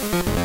[0.00, 0.39] Thank you.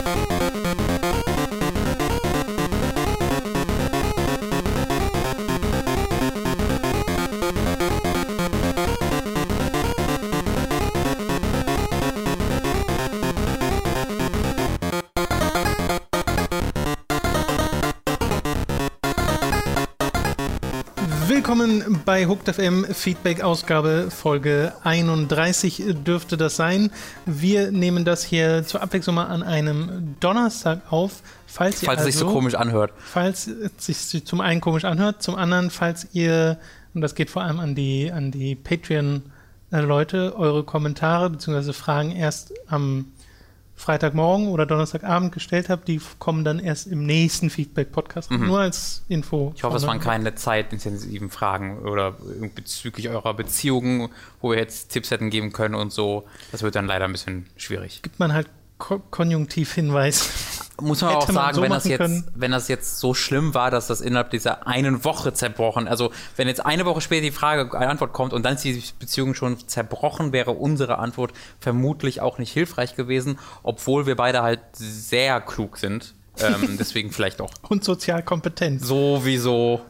[21.65, 26.91] Willkommen bei Hooked FM Feedback Ausgabe Folge 31 dürfte das sein.
[27.25, 31.23] Wir nehmen das hier zur Abwechslung mal an einem Donnerstag auf.
[31.47, 32.91] Falls, falls also, es sich so also komisch anhört.
[32.99, 36.59] Falls es sich zum einen komisch anhört, zum anderen, falls ihr,
[36.93, 41.73] und das geht vor allem an die, an die Patreon-Leute, eure Kommentare bzw.
[41.73, 43.07] Fragen erst am
[43.75, 48.31] Freitagmorgen oder Donnerstagabend gestellt habe, die kommen dann erst im nächsten Feedback-Podcast.
[48.31, 48.47] Mhm.
[48.47, 49.53] Nur als Info.
[49.55, 52.15] Ich hoffe, es waren keine zeitintensiven Fragen oder
[52.55, 54.09] bezüglich eurer Beziehungen,
[54.41, 56.25] wo wir jetzt Tipps hätten geben können und so.
[56.51, 58.01] Das wird dann leider ein bisschen schwierig.
[58.01, 58.47] Gibt man halt
[58.77, 60.29] Ko Konjunktivhinweis.
[60.81, 63.87] Muss man auch sagen, so wenn, das jetzt, wenn das jetzt so schlimm war, dass
[63.87, 67.89] das innerhalb dieser einen Woche zerbrochen, also wenn jetzt eine Woche später die Frage, eine
[67.89, 72.51] Antwort kommt und dann ist die Beziehung schon zerbrochen, wäre unsere Antwort vermutlich auch nicht
[72.51, 76.13] hilfreich gewesen, obwohl wir beide halt sehr klug sind.
[76.39, 77.51] Ähm, deswegen vielleicht auch.
[77.69, 78.85] Und sozial kompetent.
[78.85, 79.81] Sowieso.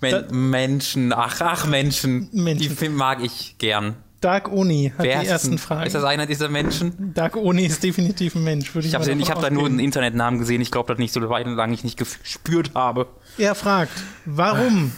[0.00, 2.76] Men Menschen, ach, ach, Menschen, Menschen.
[2.76, 3.96] Die mag ich gern.
[4.24, 5.86] Dark Oni hat Wer die ersten Fragen.
[5.86, 7.12] Ist das einer dieser Menschen?
[7.12, 10.40] Dark Oni ist definitiv ein Mensch, würde ich, ich Ich habe da nur einen Internetnamen
[10.40, 10.62] gesehen.
[10.62, 13.06] Ich glaube das nicht so lange ich nicht gespürt habe.
[13.36, 13.92] Er fragt,
[14.24, 14.92] warum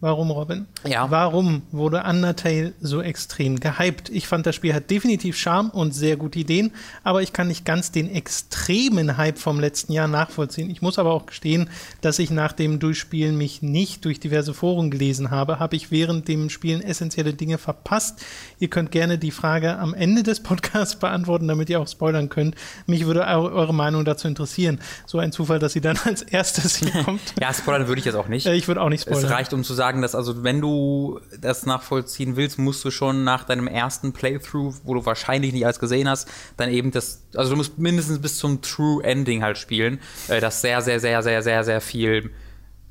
[0.00, 0.66] Warum, Robin?
[0.86, 1.10] Ja.
[1.10, 4.10] Warum wurde Undertale so extrem gehypt?
[4.10, 7.64] Ich fand, das Spiel hat definitiv Charme und sehr gute Ideen, aber ich kann nicht
[7.64, 10.68] ganz den extremen Hype vom letzten Jahr nachvollziehen.
[10.68, 11.70] Ich muss aber auch gestehen,
[12.02, 15.58] dass ich nach dem Durchspielen mich nicht durch diverse Foren gelesen habe.
[15.60, 18.22] Habe ich während dem Spielen essentielle Dinge verpasst?
[18.58, 22.54] Ihr könnt gerne die Frage am Ende des Podcasts beantworten, damit ihr auch spoilern könnt.
[22.86, 24.78] Mich würde eure Meinung dazu interessieren.
[25.06, 27.34] So ein Zufall, dass sie dann als erstes hier kommt.
[27.40, 28.44] ja, spoilern würde ich jetzt auch nicht.
[28.44, 29.24] Äh, ich würde auch nicht spoilern.
[29.24, 32.90] Es reicht, um zu sagen, sagen, dass also wenn du das nachvollziehen willst, musst du
[32.90, 37.22] schon nach deinem ersten Playthrough, wo du wahrscheinlich nicht alles gesehen hast, dann eben das,
[37.34, 41.22] also du musst mindestens bis zum True Ending halt spielen, äh, das sehr, sehr, sehr,
[41.22, 42.30] sehr, sehr, sehr viel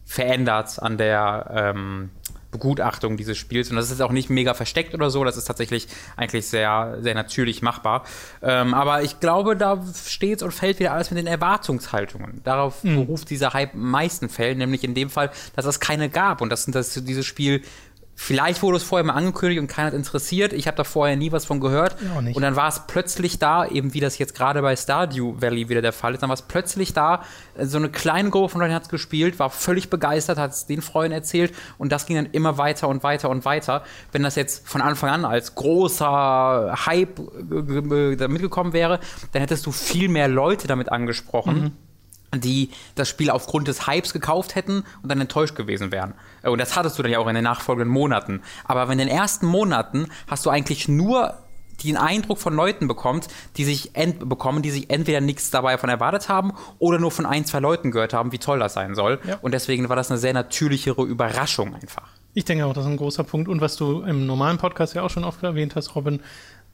[0.06, 2.12] verändert an der ähm,
[2.56, 3.70] Begutachtung dieses Spiels.
[3.70, 7.14] Und das ist auch nicht mega versteckt oder so, das ist tatsächlich eigentlich sehr, sehr
[7.14, 8.06] natürlich machbar.
[8.42, 12.42] Ähm, aber ich glaube, da steht und fällt wieder alles mit den Erwartungshaltungen.
[12.44, 12.96] Darauf mhm.
[12.96, 16.50] beruft dieser Hype in meisten Fällen, nämlich in dem Fall, dass es keine gab und
[16.50, 17.62] dass, dass dieses Spiel
[18.18, 20.54] Vielleicht wurde es vorher mal angekündigt und keiner hat interessiert.
[20.54, 21.98] Ich habe da vorher nie was von gehört.
[22.02, 25.68] Ja, und dann war es plötzlich da, eben wie das jetzt gerade bei Stardew Valley
[25.68, 27.24] wieder der Fall ist, dann war es plötzlich da.
[27.62, 30.82] So eine kleine Gruppe von Leuten hat es gespielt, war völlig begeistert, hat es den
[30.82, 33.84] Freunden erzählt und das ging dann immer weiter und weiter und weiter.
[34.14, 39.02] Wenn das jetzt von Anfang an als großer Hype mitgekommen wäre,
[39.34, 41.56] dann hättest du viel mehr Leute damit angesprochen.
[41.60, 41.85] Mhm
[42.34, 46.14] die das Spiel aufgrund des Hypes gekauft hätten und dann enttäuscht gewesen wären.
[46.42, 48.42] Äh, und das hattest du dann ja auch in den nachfolgenden Monaten.
[48.64, 51.36] Aber in den ersten Monaten hast du eigentlich nur
[51.84, 53.28] den Eindruck von Leuten bekommt,
[53.58, 57.46] die sich bekommen, die sich entweder nichts dabei davon erwartet haben oder nur von ein,
[57.46, 59.20] zwei Leuten gehört haben, wie toll das sein soll.
[59.28, 59.38] Ja.
[59.42, 62.08] Und deswegen war das eine sehr natürlichere Überraschung einfach.
[62.34, 63.48] Ich denke auch, das ist ein großer Punkt.
[63.48, 66.22] Und was du im normalen Podcast ja auch schon oft erwähnt hast, Robin,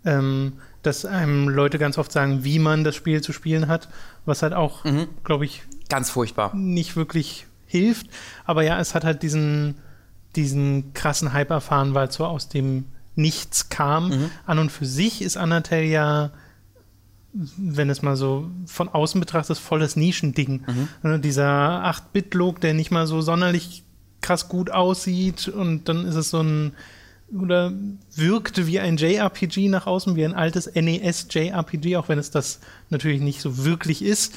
[0.05, 3.87] ähm, dass einem Leute ganz oft sagen, wie man das Spiel zu spielen hat,
[4.25, 5.07] was halt auch, mhm.
[5.23, 8.07] glaube ich, ganz furchtbar nicht wirklich hilft.
[8.45, 9.75] Aber ja, es hat halt diesen,
[10.35, 14.09] diesen krassen Hype erfahren, weil es so aus dem Nichts kam.
[14.09, 14.31] Mhm.
[14.45, 16.31] An und für sich ist Undertale ja
[17.33, 20.63] wenn es mal so von außen betrachtet, volles Nischending.
[20.67, 20.87] Mhm.
[21.01, 23.83] Also dieser 8-Bit-Look, der nicht mal so sonderlich
[24.21, 26.73] krass gut aussieht und dann ist es so ein
[27.39, 27.71] oder
[28.15, 32.59] wirkte wie ein JRPG nach außen, wie ein altes NES JRPG, auch wenn es das
[32.89, 34.35] natürlich nicht so wirklich ist.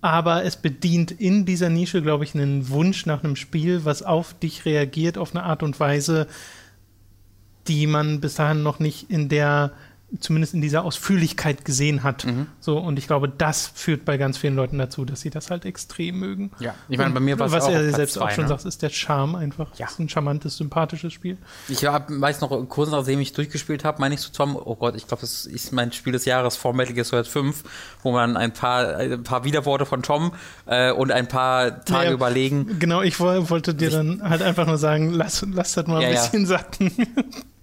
[0.00, 4.34] Aber es bedient in dieser Nische, glaube ich, einen Wunsch nach einem Spiel, was auf
[4.34, 6.26] dich reagiert, auf eine Art und Weise,
[7.68, 9.72] die man bis dahin noch nicht in der
[10.20, 12.24] zumindest in dieser Ausführlichkeit gesehen hat.
[12.24, 12.46] Mhm.
[12.60, 15.64] So, und ich glaube, das führt bei ganz vielen Leuten dazu, dass sie das halt
[15.64, 16.50] extrem mögen.
[16.60, 18.48] Ja, ich meine, bei mir war es Was er selbst zwei, auch schon ne?
[18.48, 19.70] sagt, ist der Charme einfach.
[19.76, 19.86] Ja.
[19.86, 21.38] Das ist ein charmantes, sympathisches Spiel.
[21.68, 24.94] Ich hab, weiß noch, kurz nachdem ich durchgespielt habe, meine ich zu Tom, oh Gott,
[24.94, 27.64] ich glaube, das ist mein Spiel des Jahres vor Metal Gear Solid 5,
[28.02, 30.32] wo man ein paar, ein paar Widerworte von Tom
[30.66, 32.78] äh, und ein paar Tage naja, überlegen.
[32.78, 36.20] Genau, ich wollte dir dann halt einfach nur sagen, lass, lass das mal ein ja,
[36.20, 36.46] bisschen ja.
[36.46, 36.92] sacken.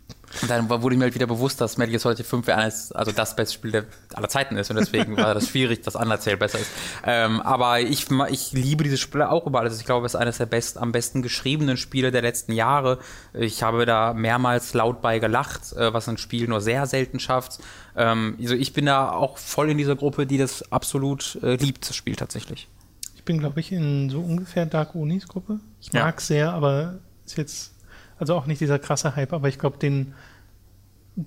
[0.42, 3.36] Und dann wurde mir halt wieder bewusst, dass Metal Gear Solid 5 eines, also das
[3.36, 6.72] beste Spiel der aller Zeiten ist und deswegen war das schwierig, dass Undertale besser ist.
[7.06, 9.80] Ähm, aber ich, ich liebe diese Spiele auch über alles.
[9.80, 13.00] Ich glaube, es ist eines der best, am besten geschriebenen Spiele der letzten Jahre.
[13.34, 17.60] Ich habe da mehrmals laut bei gelacht, äh, was ein Spiel nur sehr selten schafft.
[17.96, 21.88] Ähm, also ich bin da auch voll in dieser Gruppe, die das absolut äh, liebt,
[21.90, 22.68] das Spiel tatsächlich.
[23.16, 25.60] Ich bin, glaube ich, in so ungefähr Dark Unis Gruppe.
[25.80, 26.06] Ich Ja.
[26.06, 26.96] mag sehr, aber
[27.26, 27.74] ist jetzt,
[28.18, 30.14] also auch nicht dieser krasse Hype, aber ich glaube, den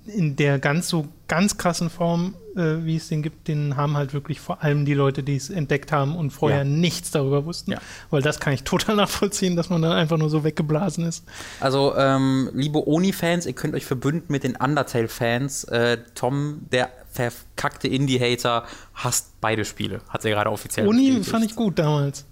[0.07, 4.13] in der ganz so ganz krassen Form, äh, wie es den gibt, den haben halt
[4.13, 6.63] wirklich vor allem die Leute, die es entdeckt haben und vorher Ja.
[6.63, 7.71] nichts darüber wussten.
[7.71, 7.77] Ja.
[8.09, 11.23] Weil das kann ich total nachvollziehen, dass man dann einfach nur so weggeblasen ist.
[11.59, 15.65] Also, ähm, liebe Oni-Fans, ihr könnt euch verbünden mit den Undertale-Fans.
[15.65, 18.65] Äh, Tom, der verkackte Indie-Hater,
[18.95, 20.01] hasst beide Spiele.
[20.09, 22.25] Hat er gerade offiziell Oni fand ich gut damals.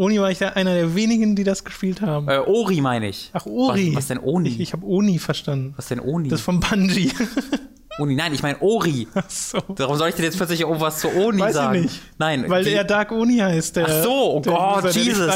[0.00, 2.26] Oni war ich da einer der wenigen, die das gespielt haben.
[2.26, 3.28] Äh, Ori meine ich.
[3.34, 3.90] Ach, Ori.
[3.90, 4.48] Was, was denn Oni?
[4.48, 5.74] Ich, ich habe Oni verstanden.
[5.76, 6.30] was denn Oni?
[6.30, 7.12] Das von Bungie.
[7.98, 9.06] Oni, nein, ich meine Ori.
[9.14, 9.58] Ach so.
[9.68, 11.74] Warum soll ich denn jetzt plötzlich irgendwas zu Oni Weiß sagen?
[11.74, 12.00] ich nicht.
[12.18, 13.76] Nein, Weil die- er Dark Oni heißt.
[13.76, 15.26] Der, Ach so, oh der Gott, der Jesus.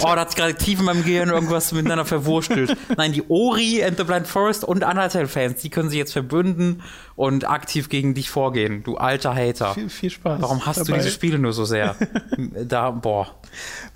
[0.00, 2.76] Oh, da hat sich gerade tief in meinem Gehirn irgendwas miteinander verwurstelt.
[2.96, 6.82] Nein, die Ori and the Blind Forest und Undertale-Fans, die können sich jetzt verbünden
[7.20, 9.74] und aktiv gegen dich vorgehen, du alter Hater.
[9.74, 10.40] Viel, viel Spaß.
[10.40, 10.98] Warum hast du dabei.
[11.00, 11.94] diese Spiele nur so sehr?
[12.66, 13.26] da, boah.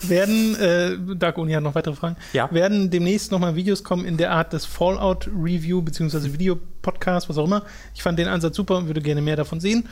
[0.02, 2.52] Werden, äh, Dark Oni hat noch weitere Fragen, Ja.
[2.52, 7.62] werden demnächst nochmal Videos kommen in der Art des Fallout-Review beziehungsweise Videopodcast, was auch immer.
[7.94, 9.88] Ich fand den Ansatz super und würde gerne mehr davon sehen.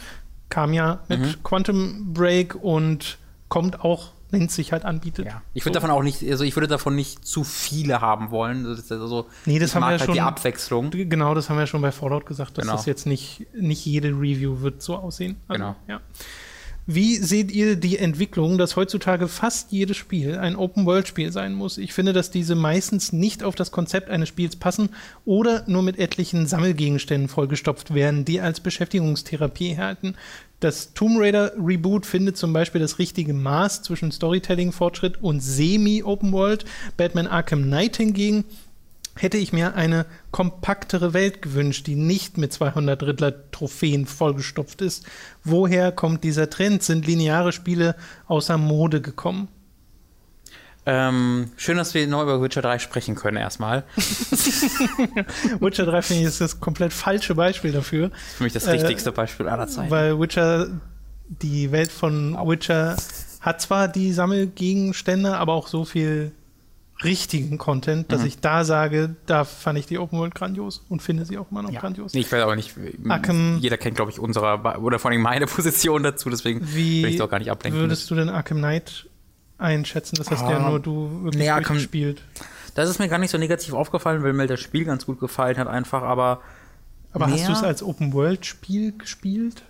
[0.50, 1.42] Kam ja mit Mhm.
[1.42, 3.16] Quantum Break und
[3.48, 5.26] kommt auch, wenn es sich halt anbietet.
[5.26, 5.42] Ja.
[5.54, 5.80] Ich würde So.
[5.80, 8.66] davon auch nicht, also ich würde davon nicht zu viele haben wollen.
[8.66, 10.90] Also, Nee, das haben wir ja halt die schon- Abwechslung.
[10.90, 12.76] Genau, das haben wir ja schon bei Fallout gesagt, dass Genau.
[12.76, 15.36] das jetzt nicht, nicht jede Review wird so aussehen.
[15.46, 15.76] Also, Genau.
[15.86, 16.00] Ja.
[16.84, 21.78] Wie seht ihr die Entwicklung, dass heutzutage fast jedes Spiel ein Open-World-Spiel sein muss?
[21.78, 24.88] Ich finde, dass diese meistens nicht auf das Konzept eines Spiels passen
[25.24, 30.16] oder nur mit etlichen Sammelgegenständen vollgestopft werden, die als Beschäftigungstherapie halten.
[30.62, 36.64] Das Tomb Raider Reboot findet zum Beispiel das richtige Maß zwischen Storytelling-Fortschritt und Semi-Open-World.
[36.96, 38.44] Batman Arkham Knight hingegen
[39.16, 45.04] hätte ich mir eine kompaktere Welt gewünscht, die nicht mit 200 Riddler-Trophäen vollgestopft ist.
[45.42, 46.84] Woher kommt dieser Trend?
[46.84, 47.96] Sind lineare Spiele
[48.28, 49.48] außer Mode gekommen?
[50.84, 53.84] Ähm, schön, dass wir noch über Witcher 3 sprechen können erstmal.
[55.60, 59.12] Witcher 3 finde ich ist das komplett falsche Beispiel dafür, Für mich das Äh, richtigste
[59.12, 59.90] Beispiel aller Zeiten.
[59.90, 60.68] weil Witcher,
[61.28, 62.96] die Welt von Witcher
[63.40, 66.32] hat zwar die Sammelgegenstände, aber auch so viel
[67.04, 68.26] richtigen Content, dass Mhm.
[68.28, 71.62] ich da sage, da fand ich die Open World grandios und finde sie auch immer
[71.62, 71.80] noch Ja.
[71.80, 72.14] grandios.
[72.14, 72.74] Nee, ich weiß aber nicht,
[73.08, 77.16] Arkham- jeder kennt, glaube ich, unsere, oder vor allem meine Position dazu, deswegen will ich
[77.16, 77.80] doch gar nicht ablenken.
[77.80, 79.06] würdest du denn Arkham Knight
[79.62, 80.16] einschätzen?
[80.16, 82.22] Das hast ja Ah, nur du wirklich Arkham- durchgespielt.
[82.74, 85.56] Das ist mir gar nicht so negativ aufgefallen, weil mir das Spiel ganz gut gefallen
[85.58, 86.40] hat, einfach, aber.
[87.12, 89.62] Aber hast mehr- du es als Open-World-Spiel gespielt?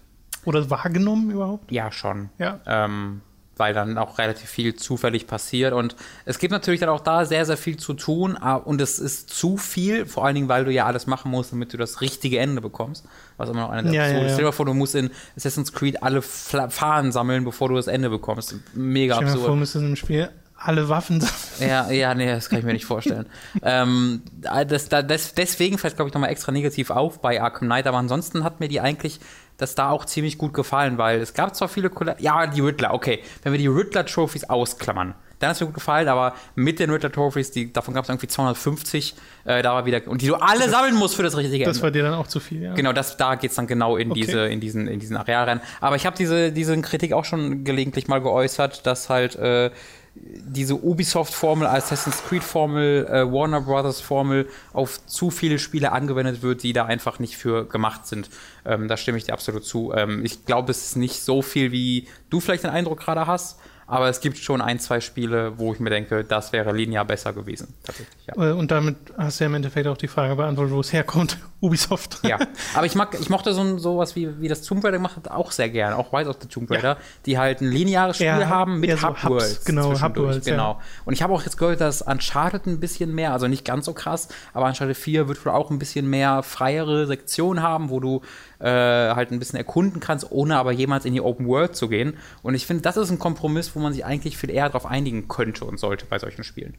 [0.45, 1.71] Oder wahrgenommen überhaupt?
[1.73, 2.31] Ja, schon.
[2.39, 2.61] Ja.
[2.67, 3.21] Ähm,
[3.63, 5.73] weil dann auch relativ viel zufällig passiert.
[5.73, 5.95] Und
[6.25, 8.37] es gibt natürlich dann auch da sehr, sehr viel zu tun.
[8.37, 11.73] Und es ist zu viel, vor allen Dingen, weil du ja alles machen musst, damit
[11.73, 13.05] du das richtige Ende bekommst.
[13.37, 14.15] Was immer noch eine der Ja, ja, ist.
[14.23, 14.29] ja.
[14.31, 17.87] Stell dir mal vor, du musst in Assassin's Creed alle Fahnen sammeln, bevor du das
[17.87, 18.57] Ende bekommst.
[18.75, 19.47] Mega Stell absurd.
[19.47, 21.71] vor, müsstest du im Spiel alle Waffen sammeln.
[21.71, 23.27] Ja, ja, nee, das kann ich mir nicht vorstellen.
[23.63, 27.87] ähm, das, da, das, deswegen fällt, glaube ich, nochmal extra negativ auf bei Arkham Knight,
[27.87, 29.21] aber ansonsten hat mir die eigentlich
[29.59, 32.95] das da auch ziemlich gut gefallen, weil es gab zwar viele Kolla Ja, die Riddler,
[32.95, 33.21] okay.
[33.43, 37.51] Wenn wir die Riddler-Trophies ausklammern, dann hat es mir gut gefallen, aber mit den Riddler-Trophies,
[37.51, 39.15] die, davon gab es irgendwie 250,
[39.45, 41.83] äh, da war wieder, und die du alle sammeln musst für das richtige Das Ende.
[41.85, 42.75] war dir dann auch zu viel, ja.
[42.75, 44.21] Genau, das, da geht's dann genau in, Okay.
[44.21, 45.61] diese, in diesen, in diesen Areal rein.
[45.81, 49.71] Aber ich habe diese, diese Kritik auch schon gelegentlich mal geäußert, dass halt äh,
[50.15, 56.85] diese Ubisoft-Formel, Assassin's Creed-Formel, äh, Warner Brothers-Formel auf zu viele Spiele angewendet wird, die da
[56.85, 58.29] einfach nicht für gemacht sind.
[58.65, 59.93] Ähm, da stimme ich dir absolut zu.
[59.95, 63.59] Ähm, ich glaube, es ist nicht so viel, wie du vielleicht den Eindruck gerade hast.
[63.87, 67.33] Aber es gibt schon ein, zwei Spiele, wo ich mir denke, das wäre linear besser
[67.33, 67.75] gewesen.
[67.85, 68.51] Tatsächlich, ja.
[68.51, 71.39] Äh, Und damit hast du ja im Endeffekt auch die Frage beantwortet, wo es herkommt.
[71.63, 72.19] Ubisoft.
[72.25, 72.39] Ja,
[72.75, 75.53] aber ich mag, ich mochte so sowas wie, wie das Tomb Raider gemacht hat, auch
[75.53, 78.81] sehr gern, auch Rise of the Tomb Raider, die halt ein lineares Spiel Eher- haben
[78.81, 79.65] mit so Hub Hubs, Worlds.
[79.65, 80.53] genau, zwischendurch, Hub Worlds, ja.
[80.55, 80.81] genau.
[81.05, 83.93] Und ich habe auch jetzt gehört, dass Uncharted ein bisschen mehr, also nicht ganz so
[83.93, 88.23] krass, aber Uncharted 4 wird wohl auch ein bisschen mehr freiere Sektionen haben, wo du
[88.63, 92.15] äh, halt ein bisschen erkunden kannst, ohne aber jemals in die Open World zu gehen.
[92.43, 95.27] Und ich finde, das ist ein Kompromiss, wo man sich eigentlich viel eher darauf einigen
[95.29, 96.75] könnte und sollte bei solchen Spielen.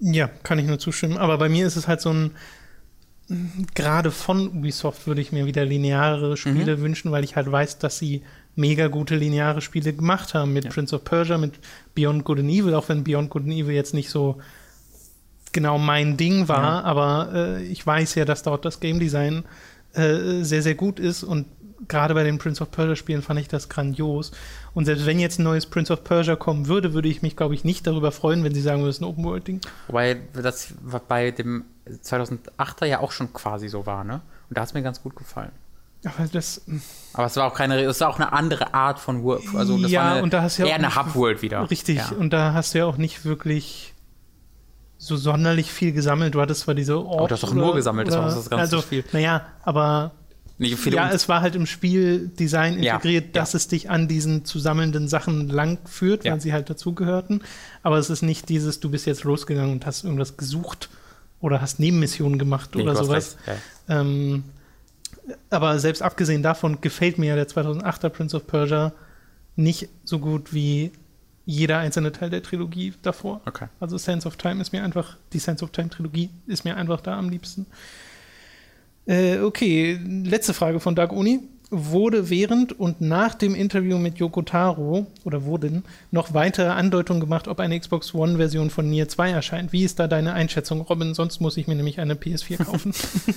[0.00, 1.16] Ja, kann ich nur zustimmen.
[1.18, 2.30] Aber bei mir ist es halt so ein,
[3.74, 6.80] gerade von Ubisoft würde ich mir wieder lineare Spiele Mhm.
[6.82, 8.22] wünschen, weil ich halt weiß, dass sie
[8.56, 10.52] mega gute lineare Spiele gemacht haben.
[10.52, 10.70] Mit Ja.
[10.70, 11.54] Prince of Persia, mit
[11.94, 14.38] Beyond Good and Evil, auch wenn Beyond Good and Evil jetzt nicht so
[15.52, 19.44] genau mein Ding war, aber äh, ich weiß ja, dass dort das Game Design
[19.94, 21.46] äh, sehr, sehr gut ist und
[21.86, 24.32] gerade bei den Prince of Persia Spielen fand ich das grandios.
[24.74, 27.54] Und selbst wenn jetzt ein neues Prince of Persia kommen würde, würde ich mich, glaube
[27.54, 29.60] ich, nicht darüber freuen, wenn sie sagen, das ist ein Open World Ding.
[29.86, 30.74] Wobei das
[31.08, 31.64] bei dem
[32.04, 34.20] 2008er ja auch schon quasi so war, ne?
[34.48, 35.52] Und da hat es mir ganz gut gefallen.
[36.04, 36.62] Aber das.
[37.12, 39.42] Aber es war auch keine, es war auch eine andere Art von World.
[39.54, 41.68] Also das ja, war eine, und da hast ja eher eine nicht- Hub-World wieder.
[41.70, 41.96] Richtig.
[41.98, 42.10] Ja.
[42.16, 43.94] Und da hast du ja auch nicht wirklich
[44.98, 46.34] so sonderlich viel gesammelt.
[46.34, 47.28] Du hattest zwar diese Orte.
[47.28, 49.04] du hast doch nur gesammelt, das war das ganze also, Spiel.
[49.12, 50.12] Naja, aber
[50.58, 55.06] ja, es war halt im Spieldesign Ja, integriert, dass es dich an diesen zu sammelnden
[55.06, 56.32] Sachen lang führt, Ja.
[56.32, 57.42] weil sie halt dazugehörten.
[57.84, 60.90] Aber es ist nicht dieses, du bist jetzt losgegangen und hast irgendwas gesucht
[61.40, 63.36] oder hast Nebenmissionen gemacht Nee, oder sowas.
[63.46, 64.00] ja.
[64.00, 64.42] Ähm,
[65.50, 68.92] aber selbst abgesehen davon gefällt mir ja der 2008er Prince of Persia
[69.54, 70.90] nicht so gut wie
[71.50, 73.40] jeder einzelne Teil der Trilogie davor.
[73.46, 73.68] Okay.
[73.80, 77.00] Also Sense of Time ist mir einfach, die Sense of Time Trilogie ist mir einfach
[77.00, 77.64] da am liebsten.
[79.06, 81.40] Äh, okay, letzte Frage von Doug Uni.
[81.70, 87.46] Wurde während und nach dem Interview mit Yoko Taro oder wurden noch weitere Andeutungen gemacht,
[87.46, 89.72] ob eine Xbox One-Version von Nier 2 erscheint?
[89.72, 91.12] Wie ist da deine Einschätzung, Robin?
[91.12, 92.92] Sonst muss ich mir nämlich eine PS4 kaufen.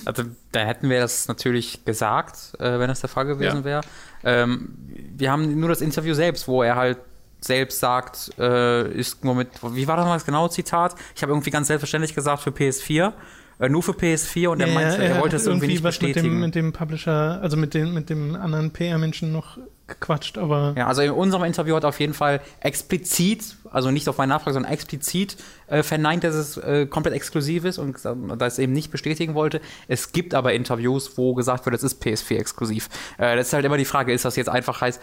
[0.06, 3.64] Also da hätten wir das natürlich gesagt, äh, wenn das der Fall gewesen Ja.
[3.64, 3.80] wäre.
[4.24, 4.76] Ähm,
[5.16, 6.98] wir haben nur das Interview selbst, wo er halt
[7.44, 10.94] selbst sagt, äh, ist nur mit, wie war das mal das genaue Zitat?
[11.14, 13.12] Ich habe irgendwie ganz selbstverständlich gesagt für PS4,
[13.60, 16.00] äh, nur für PS4 und er Ja, meinte, er, hat wollte es irgendwie nicht was
[16.00, 16.34] mit bestätigen.
[16.36, 19.58] dem, mit dem Publisher, also mit, den, mit dem anderen PR-Menschen noch
[19.88, 24.08] gequatscht, aber Ja, also in unserem Interview hat er auf jeden Fall explizit, also nicht
[24.08, 27.96] auf meine Nachfrage, sondern explizit äh, verneint, dass es äh, komplett exklusiv ist und
[28.38, 29.60] dass er eben nicht bestätigen wollte.
[29.88, 32.88] Es gibt aber Interviews, wo gesagt wird, es ist PS4 exklusiv.
[33.18, 35.00] Äh, das ist halt immer die Frage, ist das jetzt einfach heißt,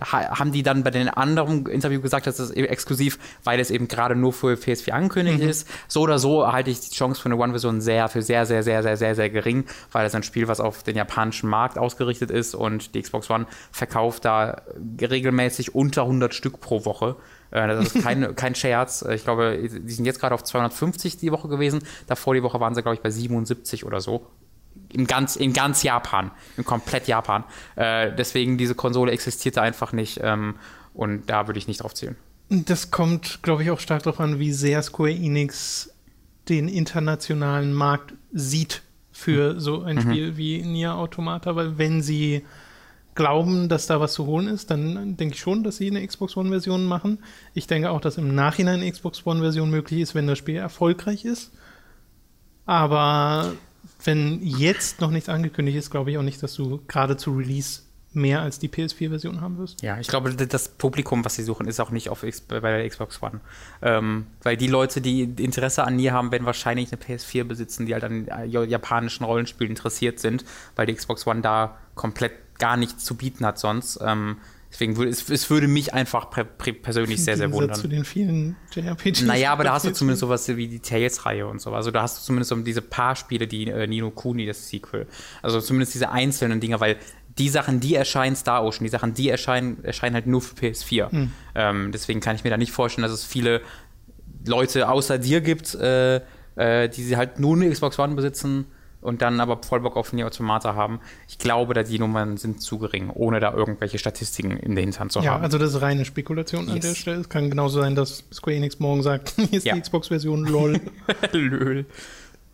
[0.00, 3.88] haben die dann bei den anderen Interview gesagt, dass es eben exklusiv, weil es eben
[3.88, 5.68] gerade nur für PS4 angekündigt ist.
[5.88, 8.82] So oder so halte ich die Chance für eine One-Version sehr, für sehr, sehr, sehr,
[8.82, 12.54] sehr, sehr, sehr gering, weil es ein Spiel, was auf den japanischen Markt ausgerichtet ist
[12.54, 14.62] und die Xbox One verkauft da
[15.00, 17.16] regelmäßig unter 100 Stück pro Woche.
[17.50, 19.02] Äh, Das ist kein, kein Scherz.
[19.02, 21.82] Ich glaube, die sind jetzt gerade auf 250 die Woche gewesen.
[22.06, 24.26] Davor die Woche waren sie, glaube ich, bei 77 oder so
[24.92, 27.44] in ganz, in ganz Japan, in komplett Japan.
[27.76, 30.56] Äh, deswegen, diese Konsole existierte einfach nicht ähm,
[30.94, 32.16] und da würde ich nicht drauf zählen.
[32.48, 35.90] das kommt, glaube ich, auch stark darauf an, wie sehr Square Enix
[36.48, 42.42] den internationalen Markt sieht für so ein Spiel wie Nier Automata, weil wenn sie
[43.14, 46.36] glauben, dass da was zu holen ist, dann denke ich schon, dass sie eine Xbox
[46.36, 47.18] One-Version machen.
[47.54, 51.24] Ich denke auch, dass im Nachhinein eine Xbox One-Version möglich ist, wenn das Spiel erfolgreich
[51.24, 51.52] ist.
[52.64, 53.52] Aber
[54.04, 57.82] wenn jetzt noch nichts angekündigt ist, glaube ich auch nicht, dass du gerade zu Release
[58.14, 59.82] mehr als die PS4-Version haben wirst.
[59.82, 62.88] Ja, ich glaube, das Publikum, was sie suchen, ist auch nicht auf X bei der
[62.88, 63.40] Xbox One.
[63.80, 67.94] Ähm, weil die Leute, die Interesse an Nier haben, werden wahrscheinlich eine PS4 besitzen, die
[67.94, 70.44] halt an äh, japanischen Rollenspielen interessiert sind,
[70.76, 73.98] weil die Xbox One da komplett gar nichts zu bieten hat sonst.
[74.04, 74.36] Ähm,
[74.72, 77.98] deswegen würde es, es würde mich einfach persönlich sehr, sehr Gegensatz zu wundern.
[77.98, 79.22] den vielen JRPGs.
[79.22, 81.72] Naja, aber da hast du zumindest sowas wie die Tales-Reihe und so.
[81.72, 85.06] Also da hast du zumindest so diese paar Spiele, die äh, Nino Kuni, das Sequel.
[85.42, 86.96] Also zumindest diese einzelnen Dinge, weil
[87.38, 91.08] die Sachen, die erscheinen Star Ocean, die Sachen, die erscheinen, erscheinen halt nur für PS4.
[91.54, 93.62] Ähm, deswegen kann ich mir da nicht vorstellen, dass es viele
[94.46, 96.16] Leute außer dir gibt, äh,
[96.56, 98.66] äh, die sie halt nur eine Xbox One besitzen
[99.02, 101.00] und dann aber voll Bock auf Nier Automata haben.
[101.28, 105.12] Ich glaube, da die Nummern sind zu gering, ohne da irgendwelche Statistiken in der Hinterhand
[105.12, 105.44] zu Ja, haben.
[105.44, 106.86] also das ist reine Spekulation an Yes.
[106.86, 107.20] der Stelle.
[107.20, 109.74] Es kann genauso sein, dass Square Enix morgen sagt, hier ist Ja.
[109.74, 110.80] die Xbox-Version, lol.
[111.32, 111.84] Löl.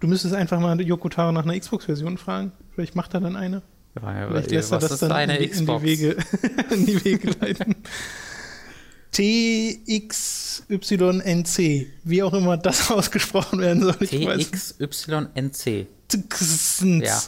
[0.01, 2.53] Du müsstest einfach mal Yoko Taro nach einer Xbox-Version fragen.
[2.75, 3.63] Vielleicht macht er dann eine.
[4.01, 6.17] Vielleicht lässt er das dann in, die, in die Wege,
[6.71, 7.75] in die Wege leiten.
[10.69, 13.95] TXYNC, wie auch immer das ausgesprochen werden soll.
[13.97, 15.87] TXYNC.
[17.05, 17.21] Ja.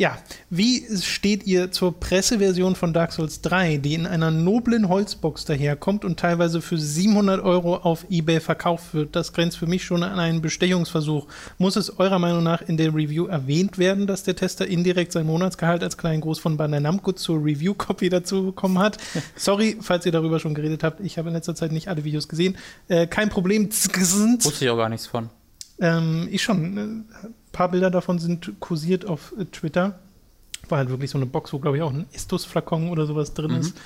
[0.00, 0.16] Ja,
[0.48, 6.06] wie steht ihr zur Presseversion von Dark Souls 3, die in einer noblen Holzbox daherkommt
[6.06, 9.14] und teilweise für 700 Euro auf Ebay verkauft wird?
[9.14, 11.26] Das grenzt für mich schon an einen Bestechungsversuch.
[11.58, 15.26] Muss es eurer Meinung nach in der Review erwähnt werden, dass der Tester indirekt sein
[15.26, 18.96] Monatsgehalt als kleinen Gruß von Bandai Namco zur Review-Copy dazu bekommen hat?
[19.36, 21.00] Sorry, falls ihr darüber schon geredet habt.
[21.00, 22.56] Ich habe in letzter Zeit nicht alle Videos gesehen.
[22.88, 23.68] Äh, kein Problem.
[24.46, 25.28] wusste ich auch gar nichts von.
[25.80, 26.78] Ähm, ich schon.
[26.78, 27.04] Ein
[27.52, 29.98] paar Bilder davon sind kursiert auf äh, Twitter.
[30.68, 33.50] War halt wirklich so eine Box, wo, glaube ich, auch ein Estus-Flakon oder sowas drin
[33.52, 33.76] ist.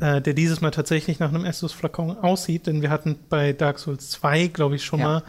[0.00, 4.10] Äh, der dieses Mal tatsächlich nach einem Estus-Flakon aussieht, denn wir hatten bei Dark Souls
[4.10, 5.06] 2, glaube ich, schon Ja.
[5.06, 5.22] mal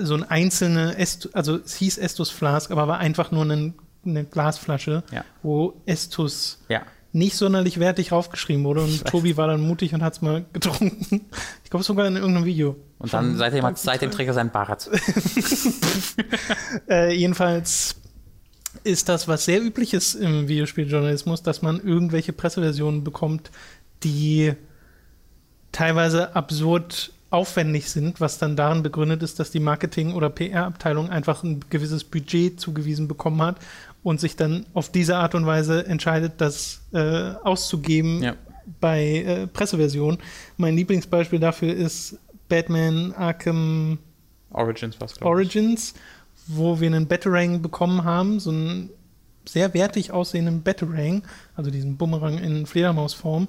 [0.00, 4.24] so ein einzelne, Est also es hieß Estus Flask, aber war einfach nur ein, eine
[4.24, 5.24] Glasflasche, Ja.
[5.42, 6.82] wo Estus Ja.
[7.12, 8.82] Nicht sonderlich wertig raufgeschrieben wurde.
[8.82, 11.26] Und Tobi war dann mutig und hat es mal getrunken.
[11.64, 12.76] Ich glaube sogar in irgendeinem Video.
[12.98, 14.88] Und dann seitdem, hat, seitdem trägt er sein Bart.
[16.88, 17.96] äh, jedenfalls
[18.84, 23.50] ist das was sehr übliches im Videospieljournalismus, dass man irgendwelche Presseversionen bekommt,
[24.02, 24.52] die
[25.72, 31.44] teilweise absurd aufwendig sind, was dann darin begründet ist, dass die Marketing- oder PR-Abteilung einfach
[31.44, 33.56] ein gewisses Budget zugewiesen bekommen hat
[34.02, 38.34] und sich dann auf diese Art und Weise entscheidet, das äh, auszugeben ja.
[38.80, 40.18] bei äh, Presseversionen.
[40.56, 43.98] Mein Lieblingsbeispiel dafür ist Batman Arkham
[44.52, 45.94] Origins, was Origins,
[46.46, 48.90] wo wir einen Batarang bekommen haben, so einen
[49.48, 51.22] sehr wertig aussehenden Batarang,
[51.56, 53.48] also diesen Bumerang in Fledermausform,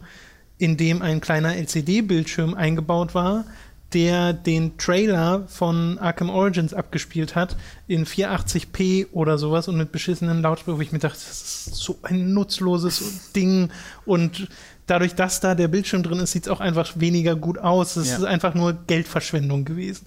[0.58, 3.46] in dem ein kleiner LCD-Bildschirm eingebaut war,
[3.94, 7.58] der den Trailer von Arkham Origins abgespielt hat
[7.88, 12.00] in 480p oder sowas und mit beschissenen Lautsprechern, wo ich mir dachte, das ist so
[12.04, 13.70] ein nutzloses Ding
[14.06, 14.48] und
[14.92, 17.96] dadurch, dass da der Bildschirm drin ist, sieht es auch einfach weniger gut aus.
[17.96, 18.18] Es ja.
[18.18, 20.06] ist einfach nur Geldverschwendung gewesen.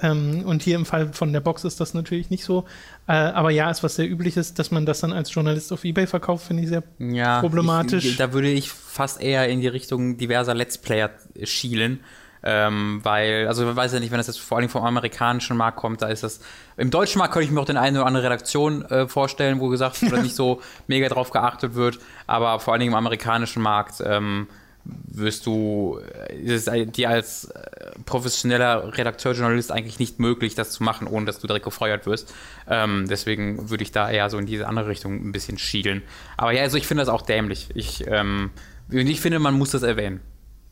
[0.00, 2.66] Ähm, und hier im Fall von der Box ist das natürlich nicht so.
[3.08, 6.06] Äh, aber ja, ist was sehr übliches, dass man das dann als Journalist auf Ebay
[6.06, 8.04] verkauft, finde ich sehr ja, problematisch.
[8.04, 11.10] Ich, da würde ich fast eher in die Richtung diverser Let's Player
[11.44, 12.00] schielen
[12.48, 15.78] ähm, weil, also man weiß ja nicht, wenn das jetzt vor allem vom amerikanischen Markt
[15.78, 16.40] kommt, da ist das.
[16.76, 19.68] Im deutschen Markt könnte ich mir auch den eine oder andere Redaktion äh, vorstellen, wo
[19.68, 21.98] gesagt oder nicht so mega drauf geachtet wird,
[22.28, 24.46] aber vor allem im amerikanischen Markt ähm,
[24.84, 25.98] wirst du,
[26.30, 31.40] äh, dir als äh, professioneller Redakteur, Journalist eigentlich nicht möglich, das zu machen, ohne dass
[31.40, 32.32] du direkt gefeuert wirst.
[32.68, 36.02] Ähm, deswegen würde ich da eher so in diese andere Richtung ein bisschen schielen.
[36.36, 37.70] Aber ja, also ich finde das auch dämlich.
[37.74, 38.50] Ich, ähm,
[38.88, 40.20] ich finde, man muss das erwähnen.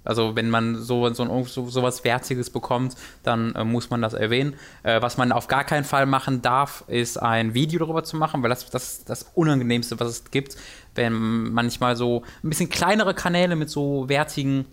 [0.04, 4.14] Also wenn man so, so, so, so was Wertiges bekommt, dann äh, muss man das
[4.14, 4.54] erwähnen.
[4.82, 8.42] Äh, was man auf gar keinen Fall machen darf, ist ein Video darüber zu machen,
[8.42, 10.56] weil das das, das Unangenehmste, was es gibt,
[10.94, 14.66] wenn manchmal so ein bisschen kleinere Kanäle mit so wertigen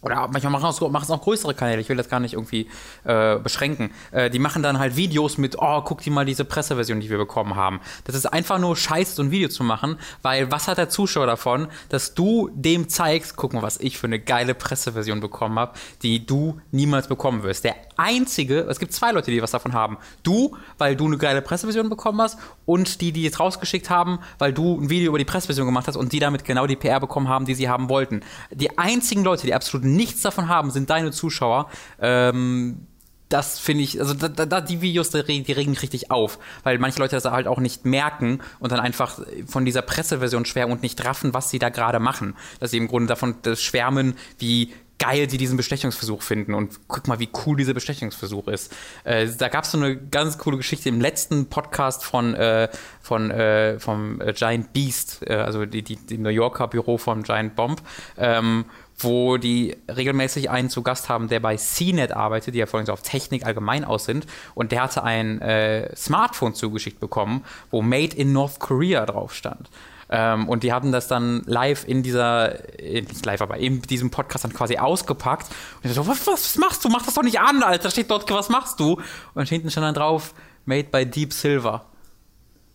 [0.00, 2.68] oder manchmal machen es auch, auch größere Kanäle, ich will das gar nicht irgendwie
[3.04, 3.90] äh, beschränken.
[4.12, 7.18] Äh, die machen dann halt Videos mit, oh, guck dir mal diese Presseversion, die wir
[7.18, 7.80] bekommen haben.
[8.04, 11.26] Das ist einfach nur scheiße, so ein Video zu machen, weil was hat der Zuschauer
[11.26, 15.72] davon, dass du dem zeigst, guck mal, was ich für eine geile Presseversion bekommen habe,
[16.02, 17.64] die du niemals bekommen wirst.
[17.64, 19.98] Der einzige, es gibt zwei Leute, die was davon haben.
[20.22, 24.52] Du, weil du eine geile Presseversion bekommen hast und die, die jetzt rausgeschickt haben, weil
[24.52, 27.28] du ein Video über die Presseversion gemacht hast und die damit genau die PR bekommen
[27.28, 28.22] haben, die sie haben wollten.
[28.50, 31.68] Die einzigen Leute, die absolut nichts davon haben, sind deine Zuschauer.
[32.00, 32.86] Ähm,
[33.28, 36.98] das finde ich, also da, da, die Videos, die, die regen richtig auf, weil manche
[36.98, 41.04] Leute das halt auch nicht merken und dann einfach von dieser Presseversion schwärmen und nicht
[41.04, 42.36] raffen, was sie da gerade machen.
[42.60, 47.18] Dass sie im Grunde davon schwärmen, wie geil sie diesen Bestechungsversuch finden und guck mal,
[47.18, 48.74] wie cool dieser Bestechungsversuch ist.
[49.04, 52.68] Äh, da gab es so eine ganz coole Geschichte im letzten Podcast von, äh,
[53.00, 57.54] von äh, vom Giant Beast, äh, also die, die, die New Yorker Büro vom Giant
[57.54, 57.80] Bomb,
[58.16, 58.64] ähm,
[58.98, 62.92] wo die regelmäßig einen zu Gast haben, der bei CNET arbeitet, die ja vorhin so
[62.92, 64.26] auf Technik allgemein aus sind.
[64.54, 69.70] Und der hatte ein äh, Smartphone zugeschickt bekommen, wo Made in North Korea drauf stand.
[70.10, 74.44] Ähm, und die haben das dann live in dieser, nicht live, aber in diesem Podcast
[74.44, 75.48] dann quasi ausgepackt.
[75.82, 76.88] Und ich so, was, was machst du?
[76.88, 77.84] Mach das doch nicht an, Alter.
[77.84, 79.00] Da steht dort, was machst du?
[79.34, 81.84] Und hinten stand dann drauf, Made by Deep Silver.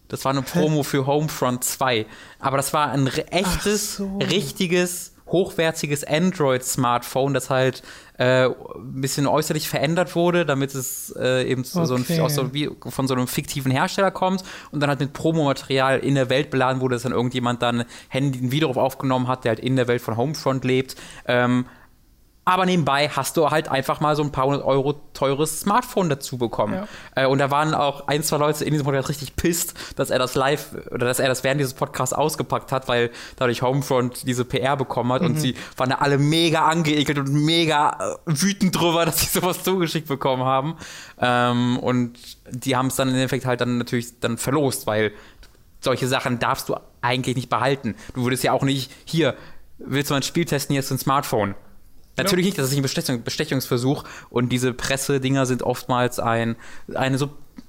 [0.08, 2.06] Das war eine Promo für Homefront 2.
[2.40, 4.18] Aber das war ein echtes, so.
[4.20, 7.82] richtiges hochwertiges Android-Smartphone, das halt
[8.18, 11.86] äh, ein bisschen äußerlich verändert wurde, damit es äh, eben okay.
[11.86, 16.00] so ein, so wie, von so einem fiktiven Hersteller kommt und dann halt mit Promomaterial
[16.00, 19.46] in der Welt beladen wurde, dass dann irgendjemand dann Handy, ein Video drauf aufgenommen hat,
[19.46, 20.96] der halt in der Welt von Homefront lebt.
[21.28, 21.66] Ähm,
[22.46, 26.38] aber nebenbei hast du halt einfach mal so ein paar hundert Euro teures Smartphone dazu
[26.38, 26.74] bekommen.
[26.74, 27.24] Ja.
[27.24, 30.20] Äh, und da waren auch ein, zwei Leute in diesem Podcast richtig pisst, dass er
[30.20, 34.44] das live oder dass er das während dieses Podcasts ausgepackt hat, weil dadurch Homefront diese
[34.44, 35.30] PR bekommen hat mhm.
[35.30, 39.64] und sie waren da alle mega angeekelt und mega äh, wütend drüber, dass sie sowas
[39.64, 40.76] zugeschickt bekommen haben.
[41.20, 45.14] Ähm, und die haben es dann im Endeffekt halt dann natürlich dann verlost, weil
[45.80, 47.96] solche Sachen darfst du eigentlich nicht behalten.
[48.14, 49.36] Du würdest ja auch nicht, hier,
[49.78, 51.56] willst du mal ein Spiel testen, hier ist ein Smartphone
[52.18, 52.50] Natürlich ja.
[52.50, 56.56] nicht, das ist nicht ein Bestechung, Bestechungsversuch und diese Pressedinger sind oftmals ein,
[56.94, 57.18] eine,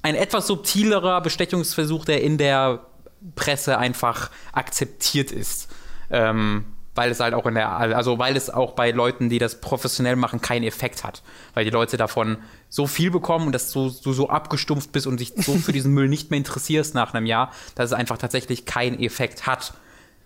[0.03, 2.81] ein etwas subtilerer Bestechungsversuch, der in der
[3.37, 5.69] Presse einfach akzeptiert ist.
[6.11, 9.61] Ähm, weil es halt auch in der, also weil es auch bei Leuten, die das
[9.61, 11.23] professionell machen, keinen Effekt hat.
[11.55, 15.19] Weil die Leute davon so viel bekommen und dass du, du so abgestumpft bist und
[15.19, 18.65] dich so für diesen Müll nicht mehr interessierst nach einem Jahr, dass es einfach tatsächlich
[18.65, 19.75] keinen Effekt hat.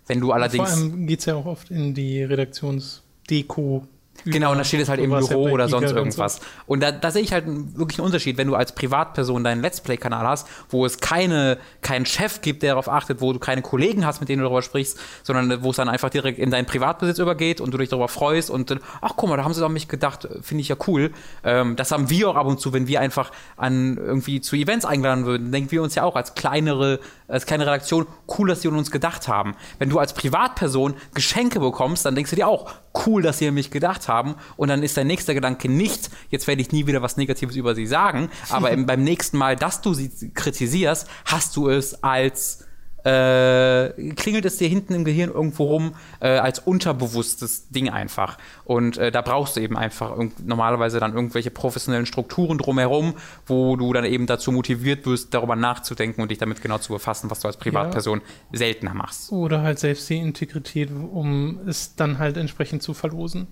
[0.06, 0.70] Wenn du allerdings.
[0.70, 3.86] Vor allem geht es ja auch oft in die Redaktionsdeko
[4.24, 6.36] Genau, und da steht es halt im Büro ja oder sonst irgendwas.
[6.36, 6.42] so.
[6.66, 9.80] Und da, da sehe ich halt wirklich einen Unterschied, wenn du als Privatperson deinen Let's
[9.80, 14.04] Play-Kanal hast, wo es keine, keinen Chef gibt, der darauf achtet, wo du keine Kollegen
[14.04, 17.18] hast, mit denen du darüber sprichst, sondern wo es dann einfach direkt in deinen Privatbesitz
[17.18, 19.68] übergeht und du dich darüber freust und dann, ach guck mal, da haben sie doch
[19.68, 21.10] mich gedacht, finde ich ja cool.
[21.44, 24.84] Ähm, das haben wir auch ab und zu, wenn wir einfach an irgendwie zu Events
[24.84, 28.68] eingeladen würden, denken wir uns ja auch als kleinere, als kleine Redaktion, cool, dass sie
[28.68, 29.54] an uns gedacht haben.
[29.78, 32.72] Wenn du als Privatperson Geschenke bekommst, dann denkst du dir auch,
[33.06, 34.34] cool, dass sie an mich gedacht haben.
[34.56, 37.74] Und dann ist dein nächster Gedanke nicht, jetzt werde ich nie wieder was Negatives über
[37.74, 42.64] sie sagen, aber im, beim nächsten Mal, dass du sie kritisierst, hast du es als
[43.08, 48.38] äh, klingelt es dir hinten im Gehirn irgendwo rum äh, als unterbewusstes Ding einfach.
[48.64, 53.14] Und äh, da brauchst du eben einfach normalerweise dann irgendwelche professionellen Strukturen drumherum,
[53.46, 57.30] wo du dann eben dazu motiviert wirst, darüber nachzudenken und dich damit genau zu befassen,
[57.30, 58.20] was du als Privatperson
[58.52, 59.32] seltener machst.
[59.32, 63.46] Oder halt selbst die Integrität, um es dann halt entsprechend zu verlosen.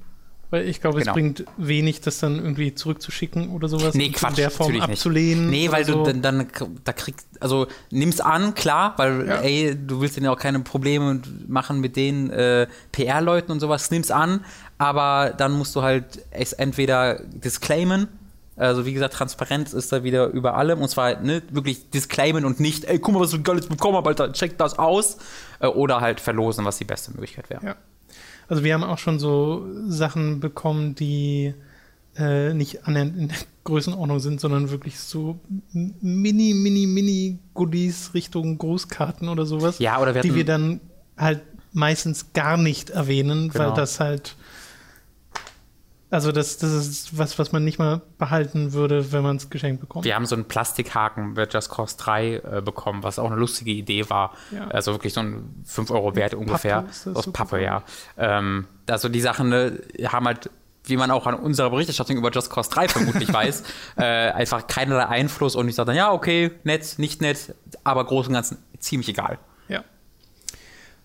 [0.51, 1.11] Weil ich glaube, Genau.
[1.11, 3.95] es bringt wenig, das dann irgendwie zurückzuschicken oder sowas.
[3.95, 4.99] Nee, Quatsch, in der Form natürlich nicht.
[4.99, 5.51] abzulehnen.
[5.51, 6.05] Nee, weil so.
[6.05, 6.47] du dann, dann
[6.85, 9.41] da kriegst, also nimm's an, klar, weil Ja.
[9.41, 14.13] ey, du willst ja auch keine Probleme machen mit den äh, PR-Leuten und sowas, nimm's
[14.13, 14.45] an,
[14.79, 18.07] aber dann musst du halt es entweder disclaimen,
[18.55, 22.61] also wie gesagt, Transparenz ist da wieder über allem und zwar ne, wirklich disclaimen und
[22.61, 25.19] nicht, ey, guck mal, was ich Geiles bekommen habe, Alter, check das aus,
[25.59, 27.67] äh, oder halt verlosen, was die beste Möglichkeit wäre.
[27.67, 27.77] Ja.
[28.49, 31.55] Also wir haben auch schon so Sachen bekommen, die
[32.17, 35.39] äh, nicht annähernd in der Größenordnung sind, sondern wirklich so
[35.73, 40.81] mini, mini, mini Goodies Richtung Grußkarten oder sowas, Ja, oder wir die hatten- wir dann
[41.17, 41.41] halt
[41.73, 43.75] meistens gar nicht erwähnen, weil Genau.
[43.75, 44.37] das halt
[46.09, 49.81] also das, das ist was, was man nicht mal behalten würde, wenn man es geschenkt
[49.81, 50.05] bekommt.
[50.05, 53.73] Wir haben so einen Plastikhaken bei Just Cause 3 äh, bekommen, was auch eine lustige
[53.73, 54.33] Idee war.
[54.53, 54.69] Ja.
[54.69, 56.85] Also wirklich so ein 5 Euro Wert ungefähr.
[56.89, 57.83] ist das Aus Pappe, ja.
[58.17, 60.49] Ähm, also die Sachen ne, haben halt,
[60.85, 63.65] wie man auch an unserer Berichterstattung über Just Cause 3 vermutlich weiß,
[63.97, 68.29] äh, einfach keinerlei Einfluss und ich sage dann, ja, okay, nett, nicht nett, aber groß
[68.29, 69.41] und ganzen ziemlich egal.
[69.67, 69.83] Ja.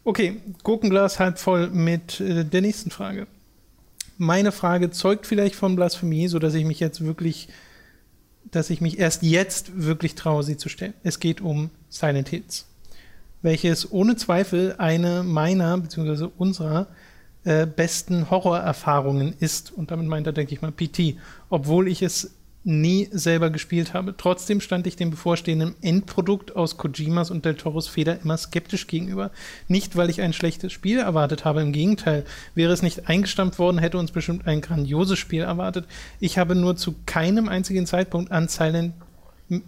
[0.04, 3.26] Okay, Gurkenglas halb voll mit äh, der nächsten Frage.
[4.22, 7.48] Meine Frage zeugt vielleicht von Blasphemie, sodass ich mich jetzt wirklich,
[8.52, 10.94] dass ich mich erst jetzt wirklich traue, sie zu stellen.
[11.02, 12.68] Es geht um Silent Hills,
[13.42, 16.28] welches ohne Zweifel eine meiner bzw.
[16.38, 16.86] unserer
[17.46, 19.72] äh, besten Horrorerfahrungen ist.
[19.72, 21.16] Und damit meint er, denke ich mal, PT,
[21.50, 22.30] obwohl ich es
[22.63, 24.15] nie selber gespielt habe.
[24.15, 29.32] Trotzdem stand ich dem bevorstehenden Endprodukt aus Kojimas und Del Toros Feder immer skeptisch gegenüber.
[29.67, 32.24] Nicht, weil ich ein schlechtes Spiel erwartet habe, im Gegenteil.
[32.54, 35.86] Wäre es nicht eingestampft worden, hätte uns bestimmt ein grandioses Spiel erwartet.
[36.19, 38.93] Ich habe nur zu keinem einzigen Zeitpunkt an Silent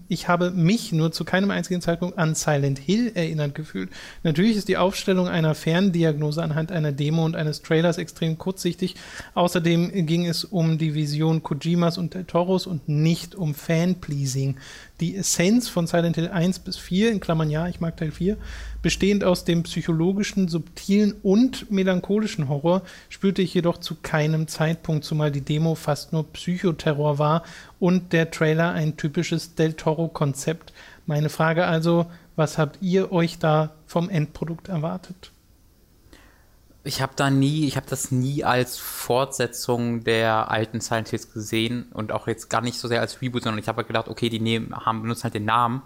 [0.08, 3.90] ich habe mich nur zu keinem einzigen Zeitpunkt an Silent Hill erinnert gefühlt.
[4.24, 8.96] Natürlich ist die Aufstellung einer Ferndiagnose anhand einer Demo und eines Trailers extrem kurzsichtig.
[9.34, 14.58] Außerdem ging es um die Vision Kojimas und Del Toros und nicht um Fanpleasing.
[15.00, 18.38] Die Essenz von Silent Hill 1 bis 4, in Klammern ja, ich mag Teil 4,
[18.84, 25.32] bestehend aus dem psychologischen, subtilen und melancholischen Horror, spürte ich jedoch zu keinem Zeitpunkt, zumal
[25.32, 27.44] die Demo fast nur Psychoterror war
[27.80, 30.74] und der Trailer ein typisches Del Toro-Konzept.
[31.08, 35.32] Meine Frage also, was habt ihr euch da vom Endprodukt erwartet?
[36.84, 41.86] Ich habe da nie, ich habe das nie als Fortsetzung der alten Silent Hills gesehen
[41.94, 44.28] und auch jetzt gar nicht so sehr als Reboot, sondern ich habe halt gedacht, okay,
[44.28, 45.84] die nehmen, haben, benutzen halt den Namen.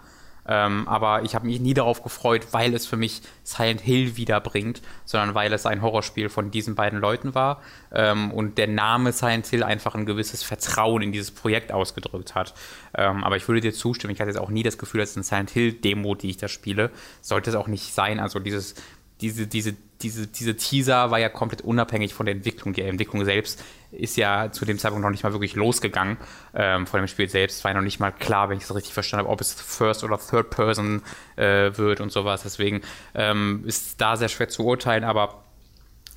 [0.48, 4.82] Ähm, aber ich habe mich nie darauf gefreut, weil es für mich Silent Hill wiederbringt,
[5.06, 9.48] sondern weil es ein Horrorspiel von diesen beiden Leuten war ähm, und der Name Silent
[9.48, 12.54] Hill einfach ein gewisses Vertrauen in dieses Projekt ausgedrückt hat.
[12.96, 15.18] Ähm, aber ich würde dir zustimmen, ich hatte jetzt auch nie das Gefühl, dass es
[15.18, 18.20] ein Silent Hill Demo, die ich da spiele, sollte es auch nicht sein.
[18.20, 18.76] Also dieses
[19.22, 22.74] diese, diese, diese, diese Teaser war ja komplett unabhängig von der Entwicklung.
[22.74, 26.18] Die Entwicklung selbst ist ja zu dem Zeitpunkt noch nicht mal wirklich losgegangen.
[26.54, 28.94] Ähm, von dem Spiel selbst war ja noch nicht mal klar, wenn ich das richtig
[28.94, 31.02] verstanden habe, ob es First oder Third Person
[31.36, 32.44] äh, wird und sowas.
[32.44, 32.82] Deswegen
[33.16, 35.04] ähm, ist da sehr schwer zu urteilen.
[35.04, 35.44] Aber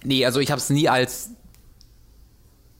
[0.02, 1.30] nee, also ich habe es nie als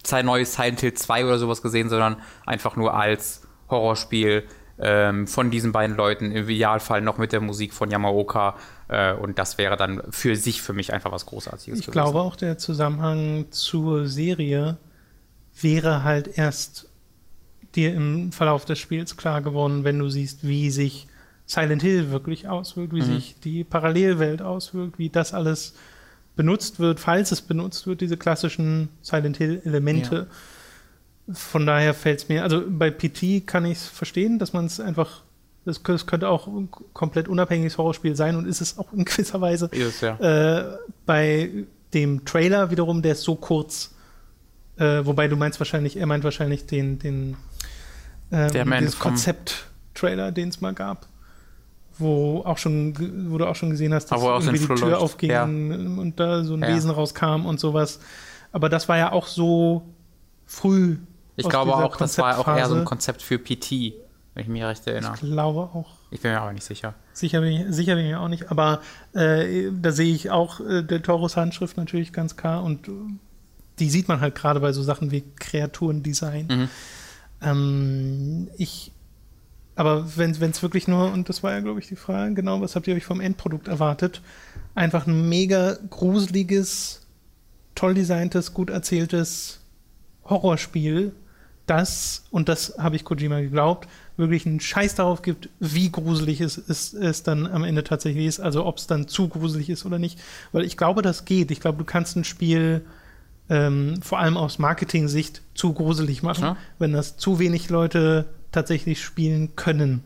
[0.05, 4.45] sein neues Silent Hill 2 oder sowas gesehen, sondern einfach nur als Horrorspiel
[4.79, 8.57] ähm, von diesen beiden Leuten, im Idealfall noch mit der Musik von Yamaoka.
[8.91, 11.79] Äh, und das wäre dann für sich für mich einfach was Großartiges.
[11.81, 14.79] Ich glaube auch, der Zusammenhang zur Serie
[15.61, 16.89] wäre halt erst
[17.77, 21.07] dir im Verlauf des Spiels klar geworden, wenn du siehst, wie sich
[21.47, 23.15] Silent Hill wirklich auswirkt, wie Mhm.
[23.15, 25.75] sich die Parallelwelt auswirkt, wie das alles
[26.35, 30.27] benutzt wird, falls es benutzt wird, diese klassischen Silent Hill-Elemente.
[31.33, 34.81] Von daher fällt es mir, also bei PT kann ich es verstehen, dass man es
[34.81, 35.23] einfach,
[35.65, 39.41] das, das könnte auch ein komplett unabhängiges Horrorspiel sein und ist es auch in gewisser
[39.41, 39.67] Weise.
[39.67, 40.17] Ist ja.
[40.17, 41.51] Äh, bei
[41.93, 43.95] dem Trailer wiederum, der ist so kurz,
[44.77, 47.37] Äh, wobei du meinst wahrscheinlich, er meint wahrscheinlich den, den
[48.33, 51.07] ähm, Konzept-Trailer, den es mal gab.
[51.99, 52.95] Wo auch schon,
[53.31, 55.03] wo du auch schon gesehen hast, dass irgendwie die Tür läuft.
[55.03, 55.45] aufging Ja.
[55.45, 56.69] und da so ein Ja.
[56.69, 58.01] Wesen rauskam und sowas.
[58.53, 59.83] Aber das war ja auch so
[60.47, 60.97] früh.
[61.37, 62.85] Ich glaube auch, das war auch eher so ein.
[62.87, 63.93] Konzept für PT,
[64.35, 65.15] wenn ich mich recht erinnere.
[65.15, 65.89] Ich glaube auch.
[66.11, 66.95] Ich bin mir aber nicht sicher.
[67.13, 68.81] Sicher bin, ich, sicher bin ich auch nicht, aber
[69.13, 72.93] äh, da sehe ich auch äh, der Taurus Handschrift natürlich ganz klar und äh,
[73.79, 76.47] die sieht man halt gerade bei so Sachen wie Kreaturendesign.
[76.47, 76.69] Mhm.
[77.43, 78.93] Ähm, ich,
[79.75, 82.77] aber wenn es wirklich nur, und das war ja, glaube ich, die Frage, genau, was
[82.77, 84.21] habt ihr euch vom Endprodukt erwartet?
[84.75, 87.07] Einfach ein mega gruseliges,
[87.75, 89.61] toll designtes, gut erzähltes
[90.25, 91.13] Horrorspiel,
[91.71, 96.59] das, und das habe ich Kojima geglaubt, wirklich einen Scheiß darauf gibt, wie gruselig es,
[96.59, 99.99] es, es dann am Ende tatsächlich ist, also ob es dann zu gruselig ist oder
[99.99, 100.19] nicht.
[100.53, 101.51] Weil ich glaube, das geht.
[101.51, 102.85] Ich glaube, du kannst ein Spiel
[103.49, 106.57] ähm, vor allem aus Marketing-Sicht zu gruselig machen, Ja.
[106.79, 110.03] wenn das zu wenig Leute tatsächlich spielen können.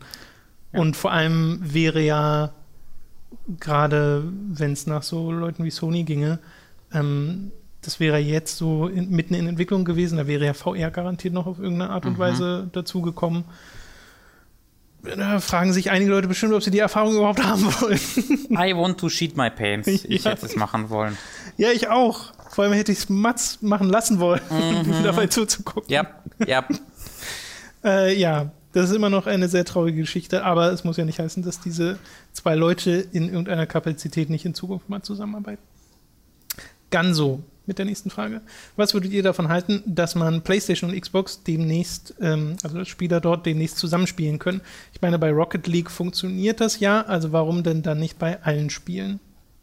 [0.71, 2.51] Und vor allem wäre ja
[3.59, 6.39] gerade, wenn es nach so Leuten wie Sony ginge,
[6.93, 7.51] ähm,
[7.85, 11.45] das wäre jetzt so in, mitten in Entwicklung gewesen, da wäre ja VR garantiert noch
[11.47, 12.19] auf irgendeine Art und Mhm.
[12.19, 13.45] Weise dazugekommen.
[15.17, 17.99] Da fragen sich einige Leute bestimmt, ob sie die Erfahrung überhaupt haben wollen.
[18.51, 19.87] I want to sheet my pants.
[19.87, 20.31] Ich Ja.
[20.31, 21.15] hätte es machen wollen.
[21.57, 22.33] ja, ich auch.
[22.49, 25.83] Vor allem hätte ich es Mats machen lassen wollen, um dabei zuzugucken.
[25.87, 25.93] Mhm.
[25.93, 26.07] Ja,
[26.47, 26.65] ja.
[27.83, 31.19] Äh, ja, das ist immer noch eine sehr traurige Geschichte, aber es muss ja nicht
[31.19, 31.99] heißen, dass diese
[32.33, 35.61] zwei Leute in irgendeiner Kapazität nicht in Zukunft mal zusammenarbeiten.
[36.89, 38.41] Ganso mit der nächsten Frage.
[38.75, 43.19] Was würdet ihr davon halten, dass man PlayStation und Xbox demnächst, ähm, also dass Spieler
[43.21, 44.61] dort demnächst zusammenspielen können?
[44.93, 48.69] Ich meine, bei Rocket League funktioniert das ja, also warum denn dann nicht bei allen
[48.69, 49.19] Spielen?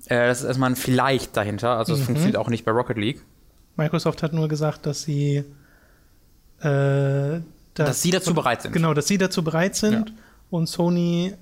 [0.07, 1.77] Äh, das ist erstmal ein Vielleicht dahinter.
[1.79, 2.05] Also, es Mhm.
[2.05, 3.23] funktioniert auch nicht bei Rocket League.
[3.77, 5.45] Microsoft hat nur gesagt, dass sie
[6.61, 7.41] äh,
[7.75, 8.73] Dass sie dazu bereit sind.
[8.73, 10.15] Genau, dass sie dazu bereit sind Ja.
[10.51, 11.35] und Sony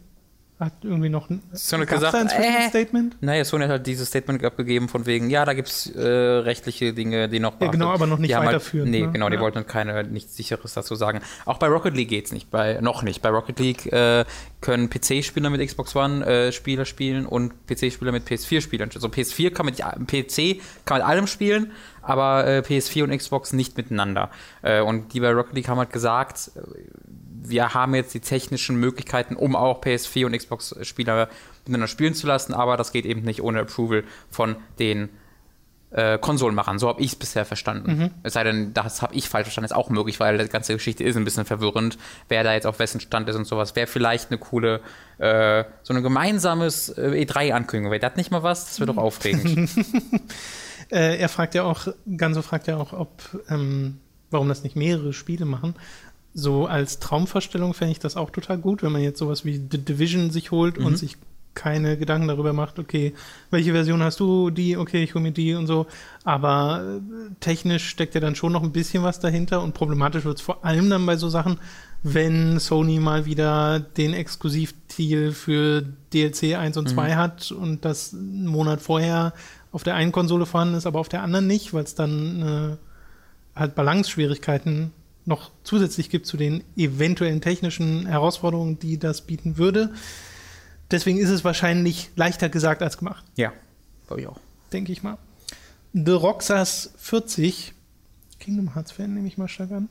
[0.61, 3.16] hat irgendwie noch ein, gab's gesagt, ein äh, Statement?
[3.23, 6.92] Naja, Sony hat halt dieses Statement abgegeben von wegen, ja, da gibt es äh, rechtliche
[6.92, 9.12] Dinge, die noch Ja, genau, aber noch nicht weiterführend, Halt, nee, ne?
[9.12, 9.40] genau, die Ja.
[9.40, 11.20] wollten keine, nichts Sicheres dazu sagen.
[11.46, 13.23] Auch bei Rocket League geht's nicht, bei, noch nicht.
[13.23, 14.25] Bei Rocket League äh,
[14.61, 18.90] können PC-Spieler mit Xbox One-Spieler spielen und PC-Spieler mit PS4-Spielern.
[18.94, 23.79] Also PS4 kann mit PC kann mit allem spielen, aber äh, PS4 und Xbox nicht
[23.79, 24.31] miteinander.
[24.61, 26.51] Äh, und die bei Rocket League haben halt gesagt,
[27.42, 31.29] wir haben jetzt die technischen Möglichkeiten, um auch PS4 und Xbox-Spieler
[31.64, 35.09] miteinander spielen zu lassen, aber das geht eben nicht ohne Approval von den
[35.90, 36.79] äh, Konsolenmachern.
[36.79, 38.14] So habe ich es bisher verstanden.
[38.22, 41.05] Es sei denn, das habe ich falsch verstanden, ist auch möglich, weil die ganze Geschichte
[41.05, 41.98] ist ein bisschen verwirrend,
[42.29, 43.74] wer da jetzt auf wessen Stand ist und sowas.
[43.76, 44.81] Wäre vielleicht eine coole,
[45.18, 47.90] äh, so ein gemeinsames äh, E3-Ankündigung.
[47.90, 48.66] Wäre das nicht mal was?
[48.66, 49.70] Das wäre doch aufregend.
[50.92, 54.00] Äh, er fragt ja auch, Ganso fragt ja auch, ob, ähm,
[54.31, 55.76] warum das nicht mehrere Spiele machen.
[56.34, 59.78] So als Traumvorstellung fände ich das auch total gut, wenn man jetzt sowas wie The
[59.78, 60.86] Division sich holt Mhm.
[60.86, 61.16] und sich
[61.52, 63.12] keine Gedanken darüber macht, okay,
[63.50, 65.86] welche Version hast du, die, okay, ich hole mir die und so.
[66.22, 70.38] Aber äh, technisch steckt ja dann schon noch ein bisschen was dahinter und problematisch wird
[70.38, 71.58] es vor allem dann bei so Sachen,
[72.04, 75.82] wenn Sony mal wieder den Exklusivdeal für
[76.14, 79.34] DLC 1 und 2 hat und das einen Monat vorher
[79.72, 82.42] auf der einen Konsole vorhanden ist, aber auf der anderen nicht, weil es dann
[83.56, 84.92] äh, halt Balance-Schwierigkeiten
[85.24, 89.92] noch zusätzlich gibt zu den eventuellen technischen Herausforderungen, die das bieten würde.
[90.90, 93.52] Deswegen ist es wahrscheinlich leichter gesagt als gemacht, ja,
[94.06, 94.38] glaube ich auch.
[94.72, 95.18] denke ich mal.
[95.92, 97.72] The Roxas 40,
[98.38, 99.88] Kingdom Hearts Fan, nehme ich mal stark an.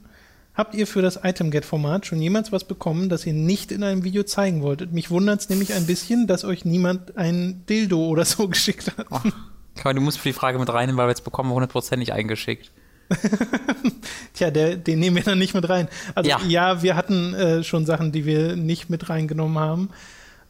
[0.60, 4.24] Habt ihr für das Item-Get-Format schon jemals was bekommen, das ihr nicht in einem Video
[4.24, 4.92] zeigen wolltet?
[4.92, 9.08] Mich wundert es nämlich ein bisschen, dass euch niemand ein Dildo oder so geschickt hat.
[9.10, 12.72] Aber du musst für die Frage mit reinnehmen, weil wir jetzt bekommen hundertprozentig eingeschickt.
[14.34, 15.88] Tja, der, den nehmen wir dann nicht mit rein.
[16.16, 16.82] Also ja, Ja.
[16.82, 19.90] wir hatten äh, schon Sachen, die wir nicht mit reingenommen haben.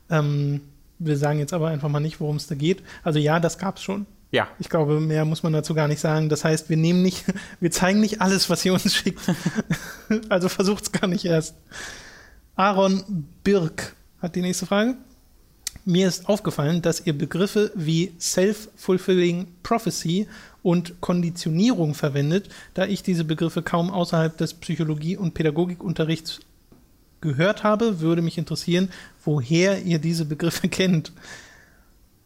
[0.10, 0.62] Ähm,
[1.00, 2.84] wir sagen jetzt aber einfach mal nicht, worum es da geht.
[3.04, 4.06] Also ja, das gab's schon.
[4.32, 4.48] Ja.
[4.60, 6.30] Ich glaube, mehr muss man dazu gar nicht sagen.
[6.30, 7.26] Das heißt, wir nehmen nicht,
[7.60, 9.22] wir zeigen nicht alles, was ihr uns schickt.
[10.30, 11.56] also versucht's gar nicht erst.
[12.56, 14.96] Aaron Birk hat die nächste Frage.
[15.86, 20.28] Mir ist aufgefallen, dass ihr Begriffe wie Self-Fulfilling Prophecy
[20.64, 26.42] und Konditionierung verwendet, da ich diese Begriffe kaum außerhalb des Psychologie- und Pädagogikunterrichts
[27.22, 28.90] gehört habe, würde mich interessieren,
[29.24, 31.12] woher ihr diese Begriffe kennt.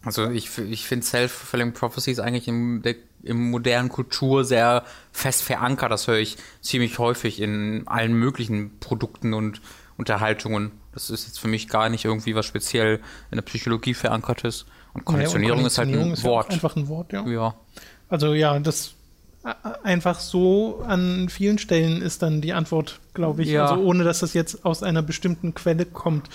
[0.04, 5.44] Also ich, ich finde Self-Fulfilling Prophecy ist eigentlich im, der, im modernen Kultur sehr fest
[5.44, 5.92] verankert.
[5.92, 9.62] Das höre ich ziemlich häufig in allen möglichen Produkten und
[9.96, 10.72] Unterhaltungen.
[10.92, 13.00] Das ist jetzt für mich gar nicht irgendwie was speziell
[13.32, 14.66] in der Psychologie verankertes.
[14.94, 16.52] Und Konditionierung, Ja, und ist halt ein Konditionierung ist Wort.
[16.52, 17.26] einfach ein Wort, ja.
[17.26, 17.56] Ja.
[18.14, 18.94] Also ja, das
[19.82, 23.50] einfach so an vielen Stellen ist dann die Antwort, glaube ich.
[23.50, 23.66] Ja.
[23.66, 26.30] Also ohne dass das jetzt aus einer bestimmten Quelle kommt,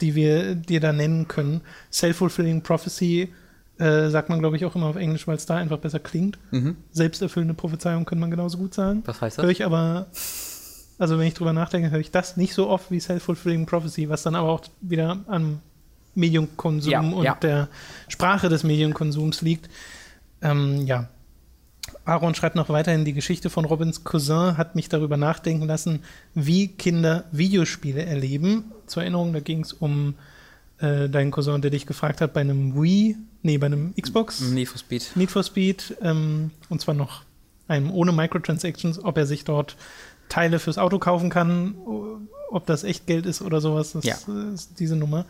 [0.00, 1.62] die wir dir da nennen können.
[1.92, 3.34] Self-fulfilling Prophecy
[3.78, 6.38] äh, sagt man, glaube ich, auch immer auf Englisch, weil es da einfach besser klingt.
[6.52, 6.76] Mhm.
[6.92, 9.02] Selbsterfüllende Prophezeiung könnte man genauso gut sagen.
[9.04, 9.42] Was heißt das?
[9.42, 10.06] Höre ich aber,
[11.00, 14.22] also wenn ich drüber nachdenke, höre ich das nicht so oft wie Self-fulfilling Prophecy, was
[14.22, 15.58] dann aber auch wieder am
[16.14, 17.34] Mediumkonsum ja, und ja.
[17.34, 17.68] der
[18.06, 19.68] Sprache des Medienkonsums liegt.
[20.40, 21.08] Ähm, ja,
[22.04, 26.00] Aaron schreibt noch weiterhin, die Geschichte von Robins Cousin hat mich darüber nachdenken lassen,
[26.34, 28.72] wie Kinder Videospiele erleben.
[28.86, 30.14] Zur Erinnerung, da ging es um
[30.78, 34.40] äh, deinen Cousin, der dich gefragt hat, bei einem Wii, nee, bei einem Xbox.
[34.40, 35.12] Need for Speed.
[35.14, 37.22] Need for Speed, ähm, und zwar noch
[37.68, 39.76] einem ohne Microtransactions, ob er sich dort
[40.28, 41.74] Teile fürs Auto kaufen kann,
[42.50, 43.92] ob das echt Geld ist oder sowas.
[43.92, 44.16] Das ja.
[44.52, 45.26] ist diese Nummer.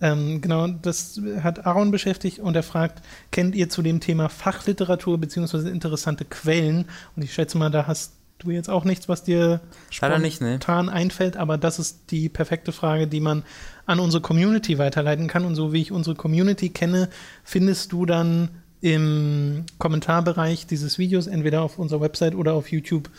[0.00, 5.18] Ähm, genau, das hat Aaron beschäftigt und er fragt, kennt ihr zu dem Thema Fachliteratur
[5.18, 5.68] bzw.
[5.68, 6.86] interessante Quellen?
[7.16, 9.60] Und ich schätze mal, da hast du jetzt auch nichts, was dir
[9.90, 10.58] spontan nicht, ne?
[10.68, 13.44] einfällt, aber das ist die perfekte Frage, die man
[13.86, 15.44] an unsere Community weiterleiten kann.
[15.44, 17.08] Und so wie ich unsere Community kenne,
[17.44, 18.48] findest du dann
[18.80, 23.10] im Kommentarbereich dieses Videos, entweder auf unserer Website oder auf YouTube,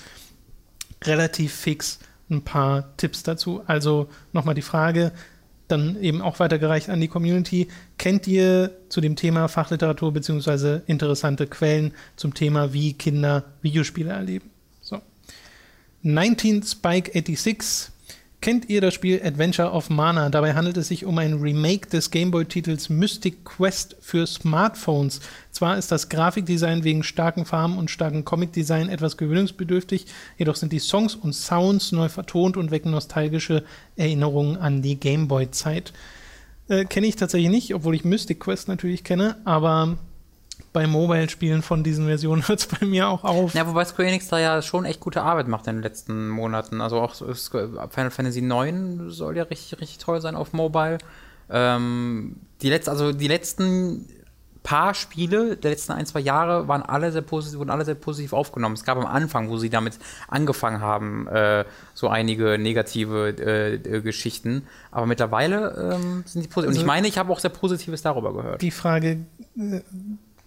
[1.03, 3.61] relativ fix ein paar Tipps dazu.
[3.67, 5.11] Also nochmal die Frage,
[5.71, 7.67] dann eben auch weitergereicht an die Community.
[7.97, 10.81] Kennt ihr zu dem Thema Fachliteratur bzw.
[10.87, 14.49] interessante Quellen zum Thema, wie Kinder Videospiele erleben?
[14.81, 15.01] So.
[16.03, 17.90] 19 Spike 86
[18.41, 20.29] Kennt ihr das Spiel Adventure of Mana?
[20.29, 25.19] Dabei handelt es sich um ein Remake des Gameboy-Titels Mystic Quest für Smartphones.
[25.51, 30.07] Zwar ist das Grafikdesign wegen starken Farben und starken Comic-Design etwas gewöhnungsbedürftig,
[30.39, 33.63] jedoch sind die Songs und Sounds neu vertont und wecken nostalgische
[33.95, 35.93] Erinnerungen an die Gameboy-Zeit.
[36.67, 39.99] Äh, kenne ich tatsächlich nicht, obwohl ich Mystic Quest natürlich kenne, aber
[40.73, 43.53] bei Mobile-Spielen von diesen Versionen hört es bei mir auch auf.
[43.53, 46.81] Ja, wobei Square Enix da ja schon echt gute Arbeit macht in den letzten Monaten.
[46.81, 50.97] Also auch Final Fantasy IX soll ja richtig, richtig toll sein auf Mobile.
[51.49, 54.07] Ähm, die letzt, also die letzten
[54.63, 58.33] paar Spiele der letzten ein, zwei Jahre waren alle sehr positiv, wurden alle sehr positiv
[58.33, 58.75] aufgenommen.
[58.75, 64.01] Es gab am Anfang, wo sie damit angefangen haben, äh, so einige negative äh, äh
[64.01, 64.67] Geschichten.
[64.91, 66.69] Aber mittlerweile ähm, sind die positiv.
[66.69, 68.61] Also Und ich meine, ich habe auch sehr Positives darüber gehört.
[68.61, 69.25] Die Frage,
[69.57, 69.81] äh,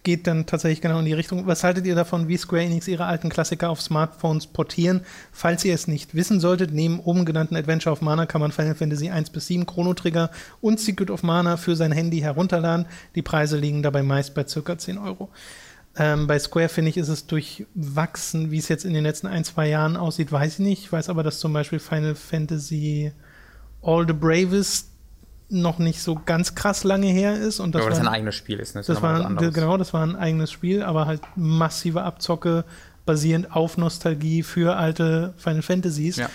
[0.05, 1.47] geht dann tatsächlich genau in die Richtung.
[1.47, 5.01] Was haltet ihr davon, wie Square Enix ihre alten Klassiker auf Smartphones portieren?
[5.33, 8.75] Falls ihr es nicht wissen solltet, neben oben genannten Adventure of Mana kann man Final
[8.75, 12.87] Fantasy 1 bis 7 Chrono Trigger und Secret of Mana für sein Handy herunterladen.
[13.15, 15.31] Die Preise liegen dabei meist bei circa 10 Euro.
[15.97, 19.45] Ähm, bei Square finde ich, ist es durchwachsen, wie es jetzt in den letzten ein,
[19.45, 20.85] zwei Jahren aussieht, weiß ich nicht.
[20.85, 23.13] Ich weiß aber, dass zum Beispiel Final Fantasy
[23.81, 24.94] All the Bravest
[25.49, 27.61] noch nicht so ganz krass lange her ist.
[27.61, 28.75] Und das aber das war, ein eigenes Spiel ist.
[28.75, 28.81] Ne?
[28.81, 32.65] Das, das war, genau, das war ein eigenes Spiel, aber halt massive Abzocke
[33.07, 36.17] basierend auf Nostalgie für alte Final Fantasies.
[36.17, 36.31] Ja.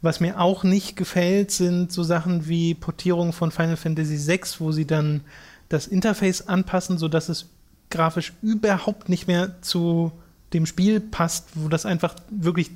[0.00, 4.72] Was mir auch nicht gefällt, sind so Sachen wie Portierung von Final Fantasy VI, wo
[4.72, 5.22] sie dann
[5.68, 7.46] das Interface anpassen, sodass es
[7.90, 10.12] grafisch überhaupt nicht mehr zu
[10.52, 12.70] dem Spiel passt, wo das einfach wirklich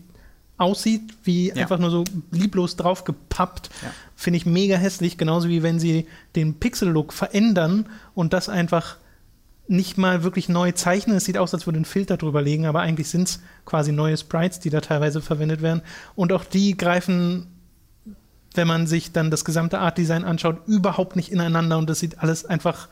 [0.59, 1.57] aussieht, wie ja.
[1.57, 3.91] einfach nur so lieblos draufgepappt, ja.
[4.15, 5.19] finde ich mega hässlich.
[5.19, 8.97] Genauso wie wenn sie den Pixel-Look verändern und das einfach
[9.69, 11.17] nicht mal wirklich neu zeichnen.
[11.17, 14.17] Es sieht aus, als würde ein Filter drüber legen, aber eigentlich sind es quasi neue
[14.17, 15.83] Sprites, die da teilweise verwendet werden.
[16.15, 17.47] Und auch die greifen,
[18.55, 22.45] wenn man sich dann das gesamte Art-Design anschaut, überhaupt nicht ineinander und das sieht alles
[22.45, 22.88] einfach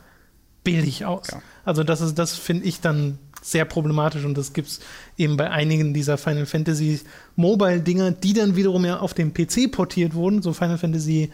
[0.64, 1.28] billig aus.
[1.30, 1.42] Ja.
[1.64, 4.80] Also das ist, das finde ich dann sehr problematisch und das gibt es
[5.16, 7.00] eben bei einigen dieser Final Fantasy
[7.36, 10.42] Mobile-Dinger, die dann wiederum ja auf dem PC portiert wurden.
[10.42, 11.30] So Final Fantasy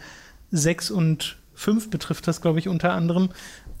[0.51, 3.29] 6 und 5 betrifft das, glaube ich, unter anderem.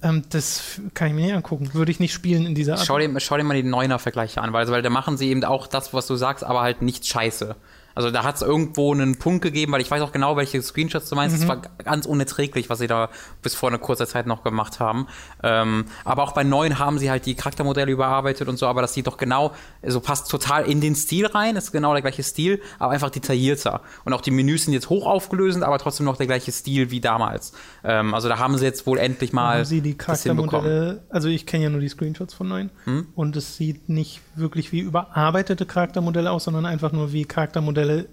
[0.01, 1.73] Ähm, das kann ich mir nicht angucken.
[1.73, 2.85] Würde ich nicht spielen in dieser Art.
[2.85, 5.67] Schau dir, schau dir mal die Neuner-Vergleiche an, weil, weil da machen sie eben auch
[5.67, 7.55] das, was du sagst, aber halt nicht scheiße.
[7.97, 11.09] Also da hat es irgendwo einen Punkt gegeben, weil ich weiß auch genau, welche Screenshots
[11.09, 11.35] du meinst.
[11.35, 11.47] Es mhm.
[11.47, 13.09] war ganz unerträglich, was sie da
[13.41, 15.07] bis vor einer kurzer Zeit noch gemacht haben.
[15.41, 18.93] Ähm, aber auch bei neuen haben sie halt die Charaktermodelle überarbeitet und so, aber das
[18.93, 22.61] sieht doch genau, also passt total in den Stil rein, ist genau der gleiche Stil,
[22.77, 23.81] aber einfach detaillierter.
[24.05, 27.01] Und auch die Menüs sind jetzt hoch aufgelöst, aber trotzdem noch der gleiche Stil wie
[27.01, 27.53] damals.
[27.83, 29.57] Ähm, also da haben sie jetzt wohl endlich mal.
[29.57, 33.07] Haben sie die Charaktermodelle, also ich kenne ja nur die Screenshots von neuen hm?
[33.15, 38.07] und es sieht nicht wirklich wie überarbeitete Charaktermodelle aus, sondern einfach nur wie Charaktermodelle Modelle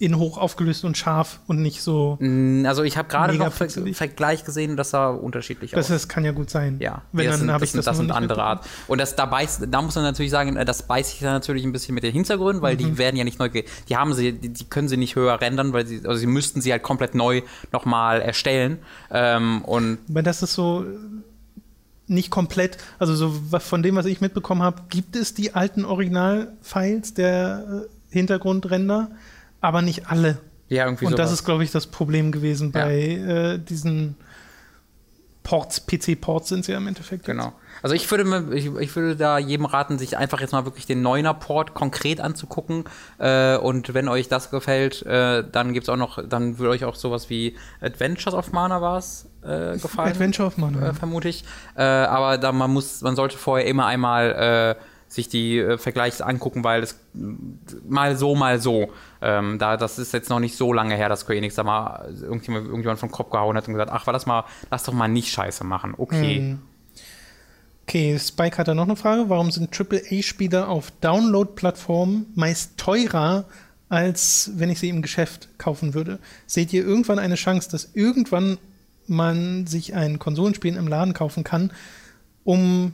[0.00, 2.18] in hoch aufgelöst und scharf und nicht so.
[2.20, 6.24] Mm, also ich habe gerade noch Ver Vergleich gesehen, dass er unterschiedlich das, Das kann
[6.24, 6.78] ja gut sein.
[6.80, 8.66] Ja, Wenn, das dann habe ich das, das sind andere Art.
[8.88, 11.70] Und das da beißt, da muss man natürlich sagen, das beißt sich dann natürlich ein
[11.70, 12.78] bisschen mit den Hintergründen, weil mhm.
[12.78, 15.72] die werden ja nicht neu, die haben sie, die, die, können sie nicht höher rendern,
[15.72, 18.78] weil sie, also sie müssten sie halt komplett neu nochmal erstellen.
[19.12, 20.84] Ähm, und Aber das ist so
[22.06, 27.14] nicht komplett, also so von dem, was ich mitbekommen habe, gibt es die alten Original-Files
[27.14, 29.10] der äh, Hintergrundränder,
[29.60, 30.38] aber nicht alle.
[30.68, 31.26] Ja, irgendwie Und sowas.
[31.26, 32.84] das ist, glaube ich, das Problem gewesen Ja.
[32.84, 34.16] bei äh, diesen
[35.42, 37.26] Ports, PC-Ports sind sie ja im Endeffekt.
[37.26, 37.52] Genau.
[37.82, 40.86] Also ich würde, mir, ich, ich würde da jedem raten, sich einfach jetzt mal wirklich
[40.86, 42.84] den 9er Port konkret anzugucken.
[43.18, 46.94] Äh, und wenn euch das gefällt, äh, dann gibt's auch noch, dann würde euch auch
[46.94, 50.12] sowas wie Adventures of Mana war es äh, gefallen.
[50.12, 50.88] Adventure of Mana.
[50.88, 51.44] Äh, vermute ich.
[51.76, 54.82] Äh, aber da man muss, man sollte vorher immer einmal äh,
[55.14, 56.98] sich die äh, Vergleiche angucken, weil es
[57.88, 58.90] mal so, mal so.
[59.22, 62.12] Ähm, da, das ist jetzt noch nicht so lange her, dass Square Enix da mal
[62.20, 65.08] irgendjemand, irgendjemand vom Kopf gehauen hat und gesagt, ach, war das mal, lass doch mal
[65.08, 65.94] nicht Scheiße machen.
[65.96, 66.36] Okay.
[66.36, 66.58] Hm.
[67.86, 69.28] Okay, Spike hat da noch eine Frage.
[69.28, 73.44] Warum sind AAA-Spiele auf Download-Plattformen meist teurer,
[73.90, 76.18] als wenn ich sie im Geschäft kaufen würde?
[76.46, 78.58] Seht ihr irgendwann eine Chance, dass irgendwann
[79.06, 81.72] man sich ein Konsolenspiel im Laden kaufen kann,
[82.42, 82.92] um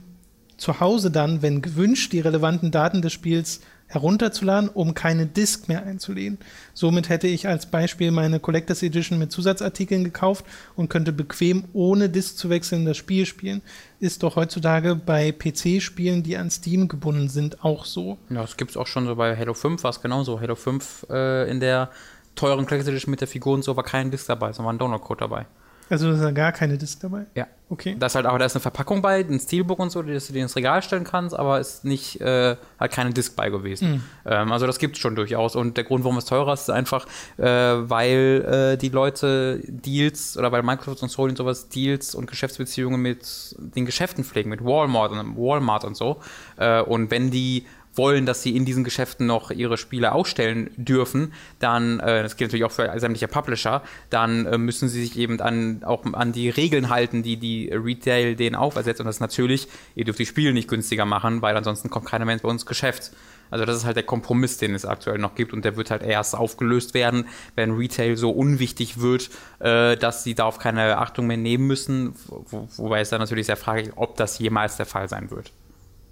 [0.61, 5.83] zu Hause dann, wenn gewünscht, die relevanten Daten des Spiels herunterzuladen, um keine Disk mehr
[5.83, 6.37] einzulegen.
[6.75, 10.45] Somit hätte ich als Beispiel meine Collectors Edition mit Zusatzartikeln gekauft
[10.75, 13.63] und könnte bequem ohne Disk zu wechseln das Spiel spielen.
[13.99, 18.19] Ist doch heutzutage bei PC-Spielen, die an Steam gebunden sind, auch so.
[18.29, 20.39] Ja, das gibt's auch schon so bei Halo 5, war es genauso.
[20.39, 21.89] Halo 5 äh, in der
[22.35, 24.77] teuren Collector's Edition mit der Figur und so war kein Disc dabei, sondern war ein
[24.77, 25.47] Download-Code dabei.
[25.89, 27.25] Also da gar keine Disk dabei.
[27.35, 27.47] Ja.
[27.71, 27.95] Okay.
[27.97, 30.33] Da ist halt auch, da ist eine Verpackung bei, ein Steelbook und so, dass du
[30.33, 34.03] dir ins Regal stellen kannst, aber ist nicht, äh, halt keine Disc bei gewesen.
[34.25, 35.55] Ähm, also das gibt's schon durchaus.
[35.55, 37.07] Und der Grund, warum es teurer ist, ist einfach,
[37.37, 42.27] äh, weil äh, die Leute Deals oder weil Microsoft und Sony und sowas Deals und
[42.27, 46.19] Geschäftsbeziehungen mit den Geschäften pflegen, mit Walmart und Walmart und so.
[46.57, 47.65] Äh, und wenn die
[47.95, 52.49] wollen, dass sie in diesen Geschäften noch ihre Spiele ausstellen dürfen, dann, äh, das gilt
[52.49, 56.49] natürlich auch für sämtliche Publisher, dann äh, müssen sie sich eben an, auch an die
[56.49, 58.99] Regeln halten, die die Retail denen aufersetzt.
[58.99, 62.25] Und das ist natürlich, ihr dürft die Spiele nicht günstiger machen, weil ansonsten kommt keiner
[62.25, 63.11] mehr bei uns ins Geschäft.
[63.49, 66.03] Also das ist halt der Kompromiss, den es aktuell noch gibt und der wird halt
[66.03, 69.29] erst aufgelöst werden, wenn Retail so unwichtig wird,
[69.59, 73.57] äh, dass sie darauf keine Achtung mehr nehmen müssen, wo, wobei es dann natürlich sehr
[73.57, 75.51] fraglich, ob das jemals der Fall sein wird.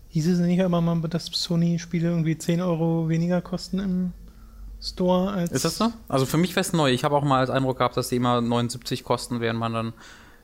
[0.09, 4.13] Hieß es nicht aber mal, dass Sony-Spiele irgendwie 10 Euro weniger kosten im
[4.81, 5.51] Store als.
[5.51, 5.91] Ist das so?
[6.07, 6.91] Also für mich wäre es neu.
[6.91, 9.93] Ich habe auch mal als Eindruck gehabt, dass die immer 79 kosten, während man dann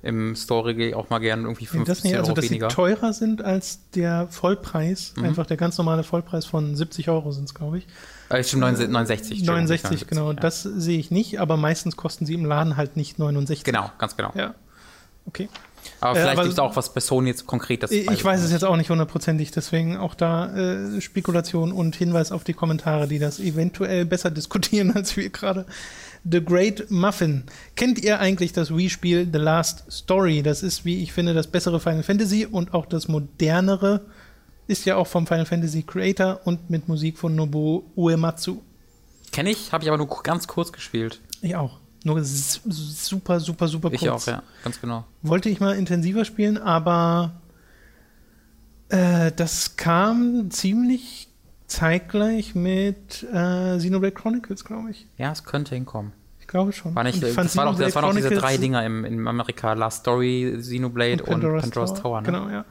[0.04, 2.70] im Store auch mal gerne irgendwie Nee, 50 das nicht, also Euro dass weniger.
[2.70, 5.14] sie teurer sind als der Vollpreis.
[5.16, 5.26] Mhm.
[5.26, 7.88] Einfach der ganz normale Vollpreis von 70 Euro sind es, glaube ich.
[8.30, 9.40] Äh, stimmt, 69, 69.
[9.40, 10.32] Entschuldigung, 69, genau.
[10.32, 10.34] ja.
[10.40, 13.64] Das sehe ich nicht, aber meistens kosten sie im Laden halt nicht 69.
[13.64, 14.32] Genau, ganz genau.
[14.36, 14.54] Ja.
[15.26, 15.50] Okay.
[16.02, 17.84] Aber Äh, vielleicht aber- gibt es auch was bei Sony jetzt konkret.
[17.84, 22.32] Das Ich weiß es jetzt auch nicht hundertprozentig, deswegen auch da äh, Spekulation und Hinweis
[22.32, 25.66] auf die Kommentare, die das eventuell besser diskutieren als wir gerade.
[26.30, 27.44] The Great Muffin.
[27.76, 30.42] Kennt ihr eigentlich das Wii-Spiel The Last Story?
[30.42, 34.02] Das ist, wie ich finde, das bessere Final Fantasy und auch das modernere.
[34.68, 38.62] Ist ja auch vom Final Fantasy Creator und mit Musik von Nobuo Uematsu.
[39.32, 41.22] Kenne ich, habe ich aber nur ganz kurz gespielt.
[41.42, 41.78] Ich auch.
[42.06, 44.02] Nur super, super, super kurz.
[44.02, 45.06] Ich auch, ja, ganz genau.
[45.24, 47.42] Wollte ich mal intensiver spielen, aber
[48.90, 51.30] äh, das kam ziemlich
[51.66, 55.08] zeitgleich mit äh, Xenoblade Chronicles, glaube ich.
[55.18, 56.12] Ja, es könnte hinkommen.
[56.40, 56.94] Ich glaube schon.
[56.94, 60.02] War nicht, das, war doch, das waren doch diese drei Dinger im, in Amerika: Last
[60.02, 62.22] Story, Xenoblade und Pandora's, Tower.
[62.22, 62.28] ne?
[62.28, 62.66] Genau, ja.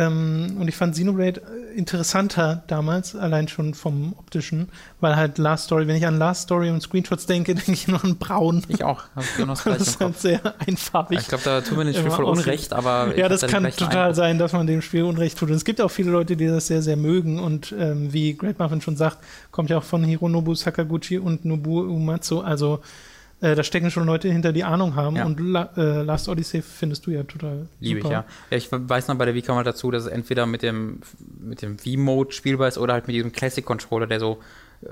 [0.00, 4.68] Ähm, und ich fand Xenoblade äh, interessanter damals, allein schon vom optischen,
[5.00, 8.02] weil halt Last Story, wenn ich an Last Story und Screenshots denke, denke ich nur
[8.02, 8.62] an Braun.
[8.68, 9.02] Ich auch.
[9.20, 11.18] Ich genau das ist halt sehr einfarbig.
[11.20, 12.24] Ich glaube, da tut mir nicht Immer voll.
[12.24, 13.16] Unrecht, aber.
[13.16, 14.16] Ja, das kann total Eindruck.
[14.16, 15.50] sein, dass man dem Spiel Unrecht tut.
[15.50, 17.38] Und es gibt auch viele Leute, die das sehr, sehr mögen.
[17.38, 19.18] Und ähm, wie Great Muffin schon sagt,
[19.50, 22.40] kommt ja auch von Hironobu Sakaguchi und Nobuo Uematsu.
[22.40, 22.80] Also
[23.40, 25.16] äh, da stecken schon Leute hinter, die Ahnung haben.
[25.16, 25.24] Ja.
[25.24, 28.24] Und La äh, Last Odyssey findest du ja total Liebe ich, ja.
[28.50, 28.56] ja.
[28.56, 31.00] Ich weiß noch, bei der Wii kam halt dazu, dass es entweder mit dem,
[31.40, 34.40] mit dem Wii-Mode spielbar ist oder halt mit diesem Classic-Controller, der so
[34.82, 34.88] äh,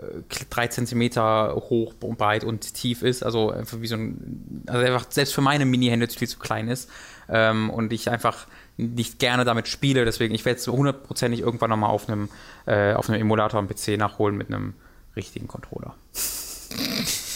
[0.49, 3.23] drei Zentimeter hoch und breit und tief ist.
[3.23, 6.89] Also einfach wie so ein, also einfach selbst für meine Mini-Hände viel zu klein ist.
[7.29, 8.47] Ähm, und ich einfach
[8.79, 10.07] nicht gerne damit spiele.
[10.07, 12.31] Deswegen, ich werde es hundertprozentig irgendwann nochmal auf einem,
[12.65, 14.73] äh, auf einem Emulator am PC nachholen mit einem
[15.17, 15.95] richtigen Controller.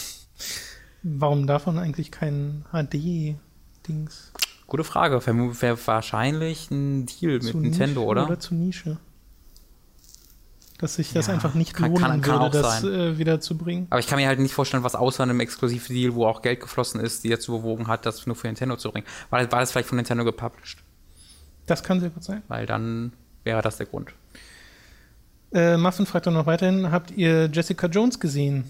[1.03, 4.31] Warum davon eigentlich kein HD-Dings?
[4.67, 5.21] Gute Frage.
[5.25, 8.25] Wäre wahrscheinlich ein Deal mit Zu Nintendo, Nische oder?
[8.25, 8.97] Oder zu Nische.
[10.79, 13.87] Dass sich das Ja, einfach nicht kann- lohnen kann- würde, das äh, wieder zu bringen.
[13.89, 16.99] Aber ich kann mir halt nicht vorstellen, was außer einem Exklusivdeal, wo auch Geld geflossen
[16.99, 19.05] ist, die dazu bewogen hat, das nur für Nintendo zu bringen.
[19.29, 20.79] War, war das vielleicht von Nintendo gepublished?
[21.67, 22.41] Das kann sehr gut sein.
[22.47, 24.13] Weil dann wäre das der Grund.
[25.53, 28.65] Äh, Muffin fragt dann noch weiterhin: Habt ihr Jessica Jones gesehen?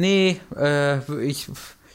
[0.00, 1.46] Nee, äh, ich,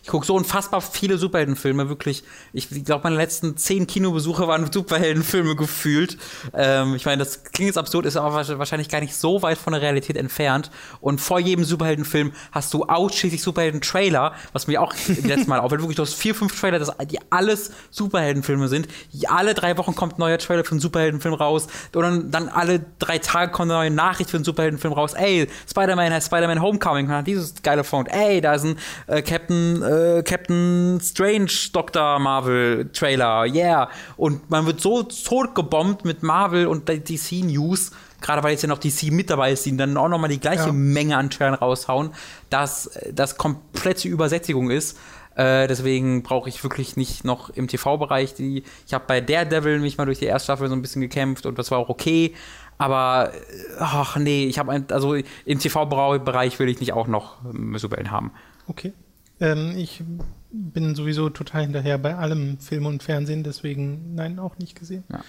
[0.05, 2.23] ich gucke so unfassbar viele Superheldenfilme, wirklich.
[2.53, 6.19] Ich glaube, meine letzten zehn Kinobesuche waren Superheldenfilme gefühlt.
[6.53, 9.73] Ähm, ich meine, das klingt jetzt absurd, ist aber wahrscheinlich gar nicht so weit von
[9.73, 10.69] der Realität entfernt.
[11.01, 15.81] Und vor jedem Superheldenfilm hast du ausschließlich Superhelden-Trailer, was mir auch letztes Mal auffällt.
[15.81, 18.87] Wirklich, du hast vier, fünf Trailer, das, die alles Superheldenfilme sind.
[19.27, 21.65] Alle drei Wochen kommt ein neuer Trailer für einen Superheldenfilm raus.
[21.95, 25.15] Oder dann alle drei Tage kommt eine neue Nachricht für einen Superheldenfilm raus.
[25.15, 28.07] Ey, Spider-Man heißt Spider-Man Homecoming, dieses geile Font.
[28.11, 28.77] Ey, da ist ein
[29.07, 32.19] äh, Captain, äh, Captain Strange Dr.
[32.19, 33.45] Marvel Trailer.
[33.45, 33.89] Yeah.
[34.17, 37.91] Und man wird so totgebombt mit Marvel und DC News
[38.21, 40.67] gerade weil jetzt ja noch DC mit dabei ist, die dann auch nochmal die gleiche
[40.67, 40.71] ja.
[40.71, 42.11] Menge an Trailern raushauen,
[42.49, 44.97] dass das komplette Übersättigung ist.
[45.35, 48.63] Äh, deswegen brauche ich wirklich nicht noch im TV-Bereich die.
[48.87, 51.59] Ich habe bei Daredevil mich mal durch die erste Staffel so ein bisschen gekämpft und
[51.59, 52.33] das war auch okay.
[52.77, 53.31] Aber
[53.79, 55.15] ach nee, ich habe also
[55.45, 57.37] im TV-Bereich will ich nicht auch noch
[57.75, 58.31] Superhelden haben.
[58.67, 58.93] Okay.
[59.39, 60.03] Ähm, ich
[60.51, 65.03] bin sowieso total hinterher bei allem Film und Fernsehen, deswegen nein, auch nicht gesehen.
[65.11, 65.23] Ja.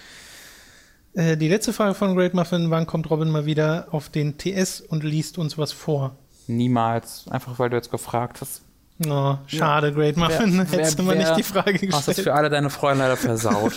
[1.17, 4.81] Äh, die letzte Frage von Great Muffin: Wann kommt Robin mal wieder auf den TS
[4.81, 6.15] und liest uns was vor?
[6.47, 7.25] Niemals.
[7.29, 8.61] Einfach weil du jetzt gefragt hast.
[9.05, 9.93] Oh, schade, ja.
[9.93, 10.57] Great Muffin.
[10.57, 11.93] Wer, Hättest du mal nicht die Frage gestellt.
[11.93, 13.73] Hast das für alle deine Freunde leider versaut.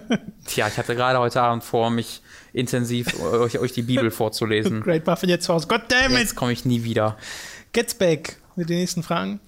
[0.44, 2.20] Tja, ich hatte gerade heute Abend vor, mich
[2.52, 4.82] intensiv euch, euch die Bibel vorzulesen.
[4.82, 5.68] Great Muffin jetzt raus.
[5.68, 6.18] God damn it!
[6.18, 7.16] Jetzt komme ich nie wieder.
[7.72, 9.40] Gets back mit den nächsten Fragen.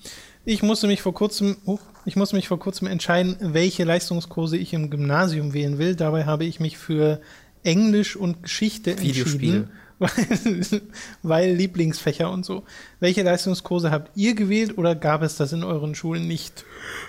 [0.44, 4.72] Ich musste mich vor kurzem, oh, ich musste mich vor kurzem entscheiden, welche Leistungskurse ich
[4.72, 5.94] im Gymnasium wählen will.
[5.94, 7.20] Dabei habe ich mich für
[7.62, 9.68] Englisch und Geschichte entschieden
[10.00, 10.10] weil,
[11.22, 12.64] weil Lieblingsfächer und so.
[12.98, 16.64] Welche Leistungskurse habt ihr gewählt oder gab es das in euren Schulen nicht?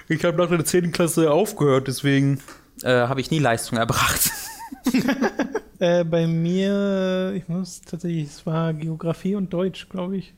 [0.07, 0.91] Ich habe nach der 10.
[0.91, 2.39] Klasse aufgehört, deswegen
[2.83, 4.29] äh, habe ich nie Leistung erbracht.
[5.79, 10.33] äh, bei mir, ich muss tatsächlich, es war Geografie und Deutsch, glaube ich.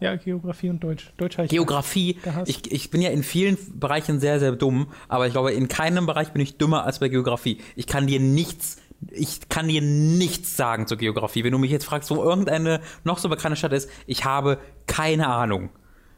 [0.00, 1.12] Ja, Geografie und Deutsch.
[1.16, 2.18] Deutsch ich Geografie.
[2.46, 6.06] Ich, ich bin ja in vielen Bereichen sehr, sehr dumm, aber ich glaube, in keinem
[6.06, 7.58] Bereich bin ich dümmer als bei Geografie.
[7.74, 8.78] Ich kann dir nichts
[9.10, 11.44] ich kann dir nichts sagen zur Geografie.
[11.44, 15.28] Wenn du mich jetzt fragst, wo irgendeine noch so bekannte Stadt ist, ich habe keine
[15.28, 15.70] Ahnung.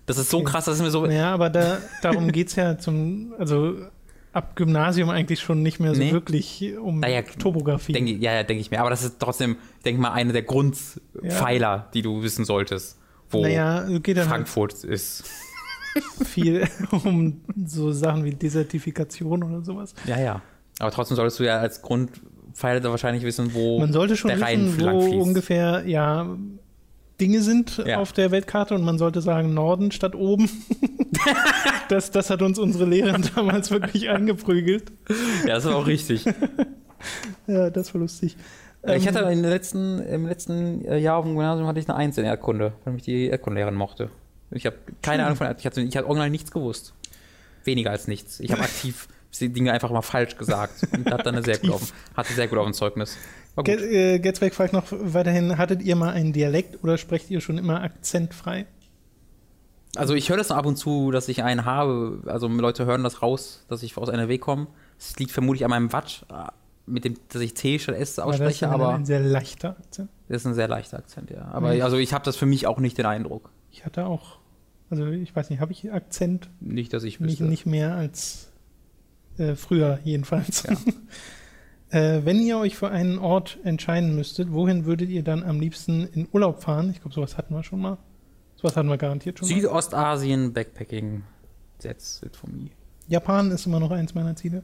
[0.06, 1.06] Das ist so krass, dass es mir so.
[1.06, 3.76] Ja, aber da, darum geht es ja zum, also
[4.32, 6.12] ab Gymnasium eigentlich schon nicht mehr so nee.
[6.12, 7.92] wirklich um naja, Topografie.
[7.92, 8.80] Denk, ja, ja, denke ich mir.
[8.80, 11.88] Aber das ist trotzdem, denke ich mal, eine der Grundpfeiler, ja.
[11.92, 12.98] die du wissen solltest,
[13.30, 13.86] wo naja,
[14.24, 15.24] Frankfurt halt ist.
[16.24, 16.66] Viel
[17.04, 19.94] um so Sachen wie Desertifikation oder sowas.
[20.06, 20.42] Ja, ja.
[20.78, 22.10] Aber trotzdem solltest du ja als Grund
[22.54, 25.22] Pfeile wahrscheinlich wissen, wo man sollte schon der Rhein wissen, wo fließt.
[25.22, 26.36] ungefähr ja
[27.20, 27.98] Dinge sind ja.
[27.98, 30.48] auf der Weltkarte und man sollte sagen Norden statt oben.
[31.88, 34.90] das, das hat uns unsere Lehrerin damals wirklich angeprügelt.
[35.46, 36.24] Ja, das ist auch richtig.
[37.46, 38.36] ja, das war lustig.
[38.82, 42.16] Ich hatte ähm, in letzten, im letzten Jahr auf dem Gymnasium hatte ich eine Eins
[42.16, 44.10] in Erdkunde, weil mich die Erdkundelehrerin mochte.
[44.50, 46.94] Ich habe keine Ahnung von ich hatte, ich hatte original nichts gewusst.
[47.64, 48.40] Weniger als nichts.
[48.40, 49.08] Ich habe aktiv
[49.38, 52.48] die Dinge einfach mal falsch gesagt und hat dann eine sehr gut auf, hatte sehr
[52.48, 53.16] gut auf ein Zeugnis.
[53.62, 57.58] Get, äh, Getzbeck fragt noch weiterhin, hattet ihr mal einen Dialekt oder sprecht ihr schon
[57.58, 58.66] immer akzentfrei?
[59.96, 62.22] Also ich höre das ab und zu, dass ich einen habe.
[62.26, 64.68] Also Leute hören das raus, dass ich aus NRW komme.
[64.98, 66.46] Es liegt vermutlich an meinem Watt, äh,
[66.86, 68.84] mit dem, dass ich T statt S ausspreche, aber.
[68.84, 70.10] Das ist ein sehr leichter Akzent.
[70.28, 71.46] Das ist ein sehr leichter Akzent, ja.
[71.46, 71.82] Aber mhm.
[71.82, 73.50] also ich habe das für mich auch nicht den Eindruck.
[73.70, 74.38] Ich hatte auch,
[74.90, 76.50] also ich weiß nicht, habe ich Akzent?
[76.60, 77.44] Nicht, dass ich wüsste.
[77.44, 78.50] Nicht, nicht mehr als
[79.38, 80.64] äh, früher jedenfalls.
[80.64, 80.76] Ja.
[81.98, 86.06] äh, wenn ihr euch für einen Ort entscheiden müsstet, wohin würdet ihr dann am liebsten
[86.06, 86.90] in Urlaub fahren?
[86.90, 87.98] Ich glaube, sowas hatten wir schon mal.
[88.56, 89.54] Sowas hatten wir garantiert schon mal.
[89.54, 91.22] Südostasien, Backpacking,
[91.80, 92.70] that's it for me.
[93.08, 94.62] Japan ist immer noch eins meiner Ziele.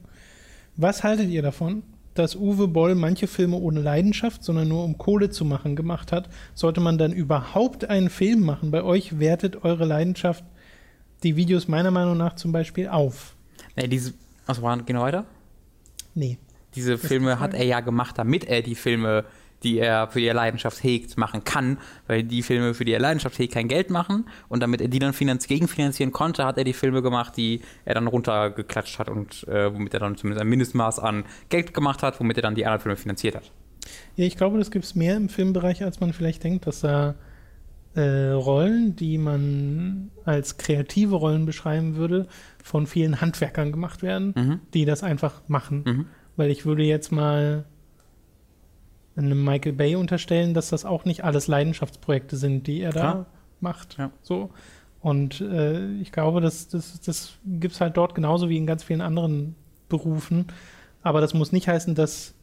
[0.76, 1.82] Was haltet ihr davon,
[2.18, 6.28] dass Uwe Boll manche Filme ohne Leidenschaft, sondern nur um Kohle zu machen gemacht hat?
[6.54, 8.70] Sollte man dann überhaupt einen Film machen?
[8.70, 10.44] Bei euch wertet eure Leidenschaft
[11.22, 13.34] die Videos meiner Meinung nach zum Beispiel auf.
[13.76, 14.14] Nee, diese
[14.46, 15.24] Achso, gehen wir weiter?
[16.14, 16.38] Nee.
[16.74, 19.24] Diese Filme hat er ja gemacht, damit er die Filme,
[19.62, 23.00] die er für die er Leidenschaft hegt, machen kann, weil die Filme, für die er
[23.00, 26.64] Leidenschaft hegt, kein Geld machen und damit er die dann finanz gegenfinanzieren konnte, hat er
[26.64, 30.48] die Filme gemacht, die er dann runtergeklatscht hat und äh, womit er dann zumindest ein
[30.48, 33.50] Mindestmaß an Geld gemacht hat, womit er dann die anderen Filme finanziert hat.
[34.16, 37.14] Ja, ich glaube, das gibt es mehr im Filmbereich, als man vielleicht denkt, dass da
[37.94, 42.26] äh, Rollen, die man als kreative Rollen beschreiben würde,
[42.62, 44.60] von vielen Handwerkern gemacht werden, mhm.
[44.74, 45.84] die das einfach machen.
[45.86, 46.06] Mhm.
[46.36, 47.64] Weil ich würde jetzt mal
[49.24, 53.14] einem Michael Bay unterstellen, dass das auch nicht alles Leidenschaftsprojekte sind, die er Klar.
[53.14, 53.26] da
[53.60, 53.96] macht.
[53.98, 54.10] Ja.
[54.22, 54.50] So.
[55.00, 58.82] Und äh, ich glaube, das, das, das gibt es halt dort genauso wie in ganz
[58.84, 59.54] vielen anderen
[59.88, 60.46] Berufen.
[61.02, 62.34] Aber das muss nicht heißen, dass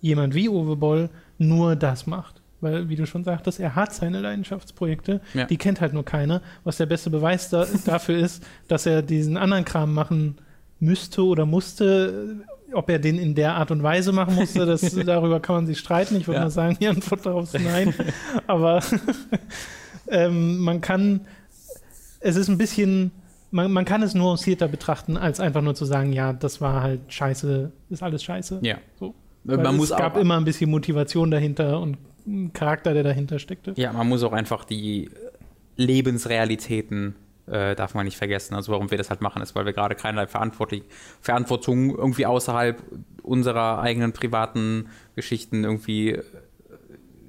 [0.00, 2.40] jemand wie Uwe Boll nur das macht.
[2.62, 5.44] Weil, wie du schon sagtest, er hat seine Leidenschaftsprojekte, Ja.
[5.46, 6.42] die kennt halt nur keiner.
[6.64, 10.36] Was der beste Beweis da, dafür ist, dass er diesen anderen Kram machen
[10.78, 12.36] müsste oder musste.
[12.72, 15.78] Ob er den in der Art und Weise machen musste, das, darüber kann man sich
[15.78, 16.16] streiten.
[16.16, 16.44] Ich würde Ja.
[16.44, 17.92] mal sagen, die Antwort darauf ist nein.
[18.46, 18.80] Aber
[20.08, 21.22] ähm, man kann,
[22.20, 23.10] es ist ein bisschen,
[23.50, 27.00] man, man kann es nuancierter betrachten, als einfach nur zu sagen, ja, das war halt
[27.08, 28.60] scheiße, ist alles scheiße.
[28.62, 28.78] Ja.
[28.98, 29.14] So.
[29.44, 31.96] Es gab immer ein bisschen Motivation dahinter und
[32.26, 33.72] ein Charakter, der dahinter steckte.
[33.76, 35.08] Ja, man muss auch einfach die
[35.76, 37.14] Lebensrealitäten
[37.50, 38.54] äh, darf man nicht vergessen.
[38.54, 42.82] Also warum wir das halt machen, ist, weil wir gerade keinerlei Verantwortung irgendwie außerhalb
[43.22, 46.22] unserer eigenen privaten Geschichten irgendwie äh,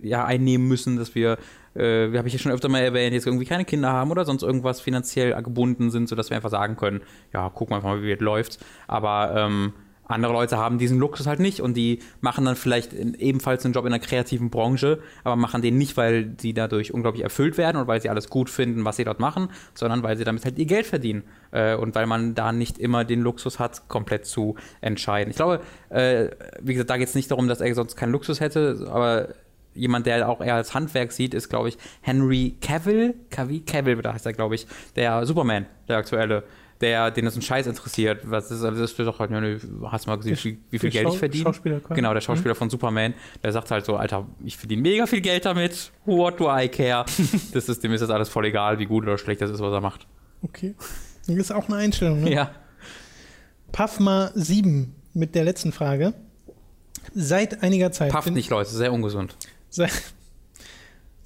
[0.02, 1.38] ja, einnehmen müssen, dass wir,
[1.76, 4.44] äh, habe ich ja schon öfter mal erwähnt, jetzt irgendwie keine Kinder haben oder sonst
[4.44, 7.02] irgendwas finanziell gebunden sind, sodass wir einfach sagen können,
[7.34, 8.60] ja, gucken wir einfach mal, wie es läuft.
[8.88, 9.74] Aber ähm,
[10.12, 13.86] andere Leute haben diesen Luxus halt nicht und die machen dann vielleicht ebenfalls einen Job
[13.86, 17.88] in einer kreativen Branche, aber machen den nicht, weil sie dadurch unglaublich erfüllt werden und
[17.88, 20.66] weil sie alles gut finden, was sie dort machen, sondern weil sie damit halt ihr
[20.66, 25.32] Geld verdienen äh, und weil man da nicht immer den Luxus hat, komplett zu entscheiden.
[25.32, 26.30] Ich glaube, äh,
[26.62, 29.30] wie gesagt, da geht es nicht darum, dass er sonst keinen Luxus hätte, aber
[29.74, 33.16] jemand, der auch eher als Handwerk sieht, ist, glaube ich, Henry Cavill.
[33.30, 36.44] Cavill, Cavill, da heißt er, glaube ich, der Superman, der aktuelle,
[36.82, 38.22] der, den das ein Scheiß interessiert.
[38.30, 41.06] Was ist, das ist doch halt, hast du mal gesehen, wie, viel- wie viel Geld
[41.08, 41.44] Schau- ich verdiene?
[41.44, 41.82] Schauspieler.
[41.90, 43.14] Genau, der Schauspieler von Superman,
[43.44, 45.92] der sagt halt so, Alter, ich verdiene mega viel Geld damit.
[46.06, 47.06] What do I care?
[47.54, 49.72] das ist, dem ist das alles voll egal, wie gut oder schlecht das ist, was
[49.72, 50.08] er macht.
[50.42, 50.76] Okay.
[51.28, 52.22] Das ist auch eine Einstellung.
[52.24, 52.34] Ne?
[52.34, 52.52] Ja.
[53.72, 56.14] Puffma 7 mit der letzten Frage.
[57.14, 58.12] Seit einiger Zeit.
[58.12, 59.36] Pufft bin- nicht, Leute, sehr ungesund.
[59.70, 59.92] Seit,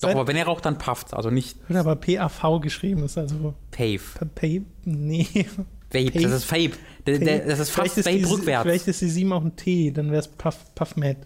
[0.02, 3.54] Doch, aber wenn er raucht, dann pufft, also nicht wird aber PAV geschrieben, ist also
[3.72, 4.02] Pave.
[4.36, 5.28] Pay, nee.
[5.92, 6.24] Vape, Pave.
[6.24, 6.72] das ist Vape.
[7.06, 8.64] Das ist fast Vielleicht Vape rückwärts.
[8.64, 11.18] Vielleicht ist die 7 auch ein T, dann wäre es Puff, Puffmad.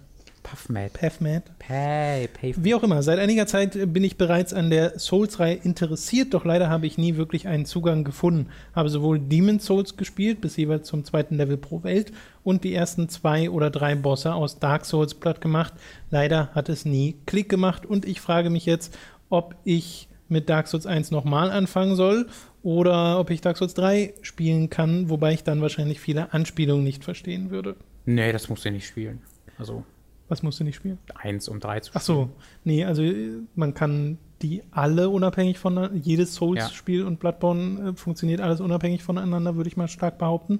[0.43, 0.93] Puffmad.
[0.93, 1.43] Puffmad.
[1.59, 2.63] Pay, Pave.
[2.63, 6.69] Wie auch immer, seit einiger Zeit bin ich bereits an der Souls-Reihe interessiert, doch leider
[6.69, 8.49] habe ich nie wirklich einen Zugang gefunden.
[8.73, 12.11] Habe sowohl Demon's Souls gespielt, bis jeweils zum zweiten Level pro Welt,
[12.43, 15.73] und die ersten zwei oder drei Bosse aus Dark Souls platt gemacht.
[16.09, 18.97] Leider hat es nie Klick gemacht und ich frage mich jetzt,
[19.29, 22.27] ob ich mit Dark Souls 1 nochmal anfangen soll
[22.61, 27.03] oder ob ich Dark Souls 3 spielen kann, wobei ich dann wahrscheinlich viele Anspielungen nicht
[27.03, 27.75] verstehen würde.
[28.05, 29.21] Nee, das musst du nicht spielen.
[29.57, 29.83] Also
[30.29, 30.99] Was musst du nicht spielen?
[31.15, 32.29] eins um drei zu Ach so,
[32.63, 38.39] nee, also äh, man kann die alle unabhängig voneinander, jedes Souls-Spiel und Bloodborne äh, funktioniert
[38.39, 40.59] alles unabhängig voneinander, würde ich mal stark behaupten.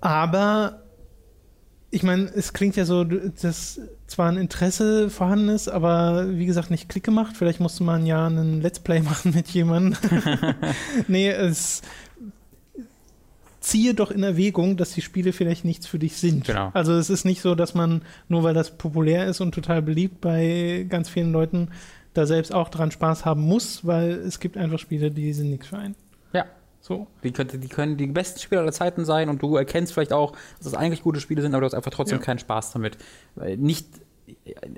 [0.00, 0.82] Aber
[1.90, 6.70] ich meine, es klingt ja so, dass zwar ein Interesse vorhanden ist, aber wie gesagt
[6.70, 7.34] nicht Klick gemacht.
[7.36, 9.98] Vielleicht musste man ja einen Let's Play machen mit jemandem.
[11.08, 11.82] nee, es
[13.60, 16.44] ziehe doch in Erwägung, dass die Spiele vielleicht nichts für dich sind.
[16.44, 16.70] Genau.
[16.74, 20.20] Also es ist nicht so, dass man, nur weil das populär ist und total beliebt
[20.20, 21.70] bei ganz vielen Leuten,
[22.14, 25.66] da selbst auch dran Spaß haben muss, weil es gibt einfach Spiele, die sind nichts
[25.66, 25.94] für einen.
[26.32, 26.46] Ja.
[26.80, 27.06] So.
[27.22, 30.32] Die, könnte, die können die besten Spiele aller Zeiten sein und du erkennst vielleicht auch,
[30.32, 32.24] dass das eigentlich gute Spiele sind, aber du hast einfach trotzdem Ja.
[32.24, 32.96] keinen Spaß damit.
[33.34, 33.86] Weil Nicht,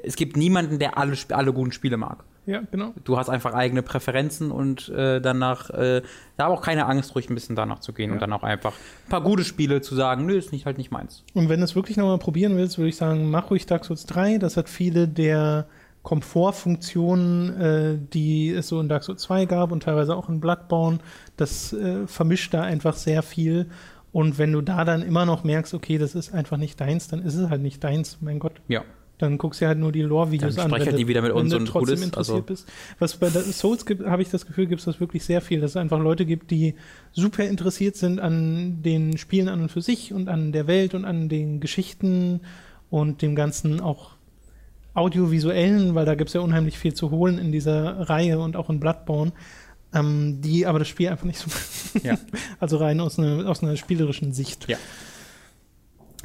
[0.03, 2.25] es gibt niemanden, der alle, alle guten Spiele mag.
[2.47, 2.95] Ja, genau.
[3.05, 6.03] Du hast einfach eigene Präferenzen und äh, danach, äh,
[6.37, 8.73] da habe auch keine Angst, ruhig ein bisschen danach zu gehen und dann auch einfach
[8.73, 11.23] ein paar gute Spiele zu sagen, nö, ist nicht halt nicht meins.
[11.35, 14.07] Und wenn du es wirklich nochmal probieren willst, würde ich sagen, mach ruhig Dark Souls
[14.07, 14.39] 3.
[14.39, 15.67] Das hat viele der
[16.03, 20.99] Komfortfunktionen, äh, die es so in Dark Souls 2 gab und teilweise auch in Bloodborne.
[21.37, 23.67] Das äh, vermischt da einfach sehr viel.
[24.13, 27.23] Und wenn du da dann immer noch merkst, okay, das ist einfach nicht deins, dann
[27.23, 28.61] ist es halt nicht deins, mein Gott.
[28.67, 28.83] Ja.
[29.21, 30.81] Dann guckst du halt nur die Lore-Videos Dann an.
[30.81, 32.67] halt du- die wieder mit uns und trotzdem interessiert also- bist.
[32.99, 35.73] Was bei Souls gibt, habe ich das Gefühl, gibt es das wirklich sehr viel, dass
[35.73, 36.75] es einfach Leute gibt, die
[37.13, 41.05] super interessiert sind an den Spielen an und für sich und an der Welt und
[41.05, 42.41] an den Geschichten
[42.89, 44.13] und dem ganzen auch
[44.95, 48.71] audiovisuellen, weil da gibt es ja unheimlich viel zu holen in dieser Reihe und auch
[48.71, 49.33] in Bloodborne,
[49.93, 51.51] ähm, die aber das Spiel einfach nicht so
[52.03, 52.17] Ja.
[52.59, 54.67] Also rein aus einer, aus einer spielerischen Sicht.
[54.69, 54.79] Ja.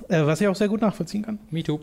[0.07, 1.39] Äh, was ich auch sehr gut nachvollziehen kann.
[1.51, 1.79] Me too.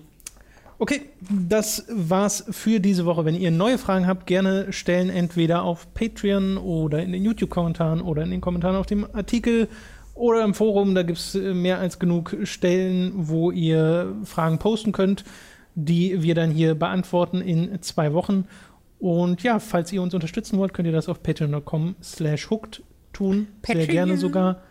[0.79, 3.25] Okay, das war's für diese Woche.
[3.25, 8.23] Wenn ihr neue Fragen habt, gerne stellen entweder auf Patreon oder in den YouTube-Kommentaren oder
[8.23, 9.69] in den Kommentaren auf dem Artikel
[10.15, 10.95] oder im Forum.
[10.95, 15.25] Da gibt's äh, mehr als genug Stellen, wo ihr Fragen posten könnt,
[15.75, 18.47] die wir dann hier beantworten in zwei Wochen.
[18.99, 23.49] Und ja, falls ihr uns unterstützen wollt, könnt ihr das auf patreon.com slash hooked tun.
[23.67, 24.63] Sehr gerne sogar.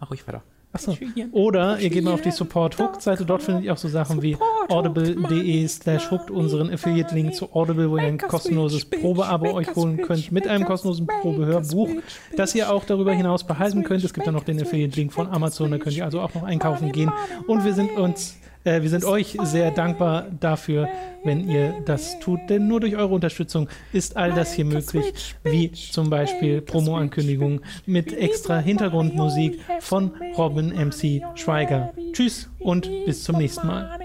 [0.00, 0.42] Mach ruhig weiter.
[0.70, 0.96] Achso.
[1.32, 3.24] Oder ihr geht mal auf die Support Hooked Seite.
[3.24, 4.36] Dort findet ihr auch so Sachen wie
[4.68, 10.30] audible.de slash hooked, unseren Affiliate-Link zu Audible, wo ihr ein kostenloses Probeabo euch holen könnt
[10.30, 11.88] mit einem kostenlosen Probehörbuch,
[12.36, 14.04] das ihr auch darüber hinaus behalten könnt.
[14.04, 16.92] Es gibt dann noch den Affiliate-Link von Amazon, da könnt ihr also auch noch einkaufen
[16.92, 17.10] gehen.
[17.46, 18.36] Und wir sind uns
[18.68, 20.88] Äh, wir sind euch sehr dankbar dafür,
[21.24, 25.72] wenn ihr das tut, denn nur durch eure Unterstützung ist all das hier möglich, wie
[25.72, 31.94] zum Beispiel Promo-Ankündigungen mit extra Hintergrundmusik von Robin MC Schweiger.
[32.12, 33.98] Tschüss und bis zum nächsten Mal.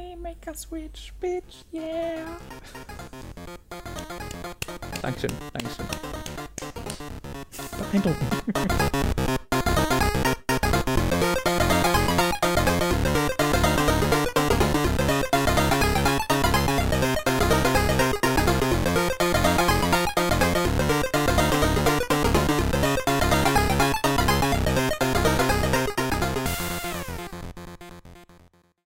[5.01, 5.85] Dankeschön, Dankeschön.
[7.91, 9.39] Beeindruckend.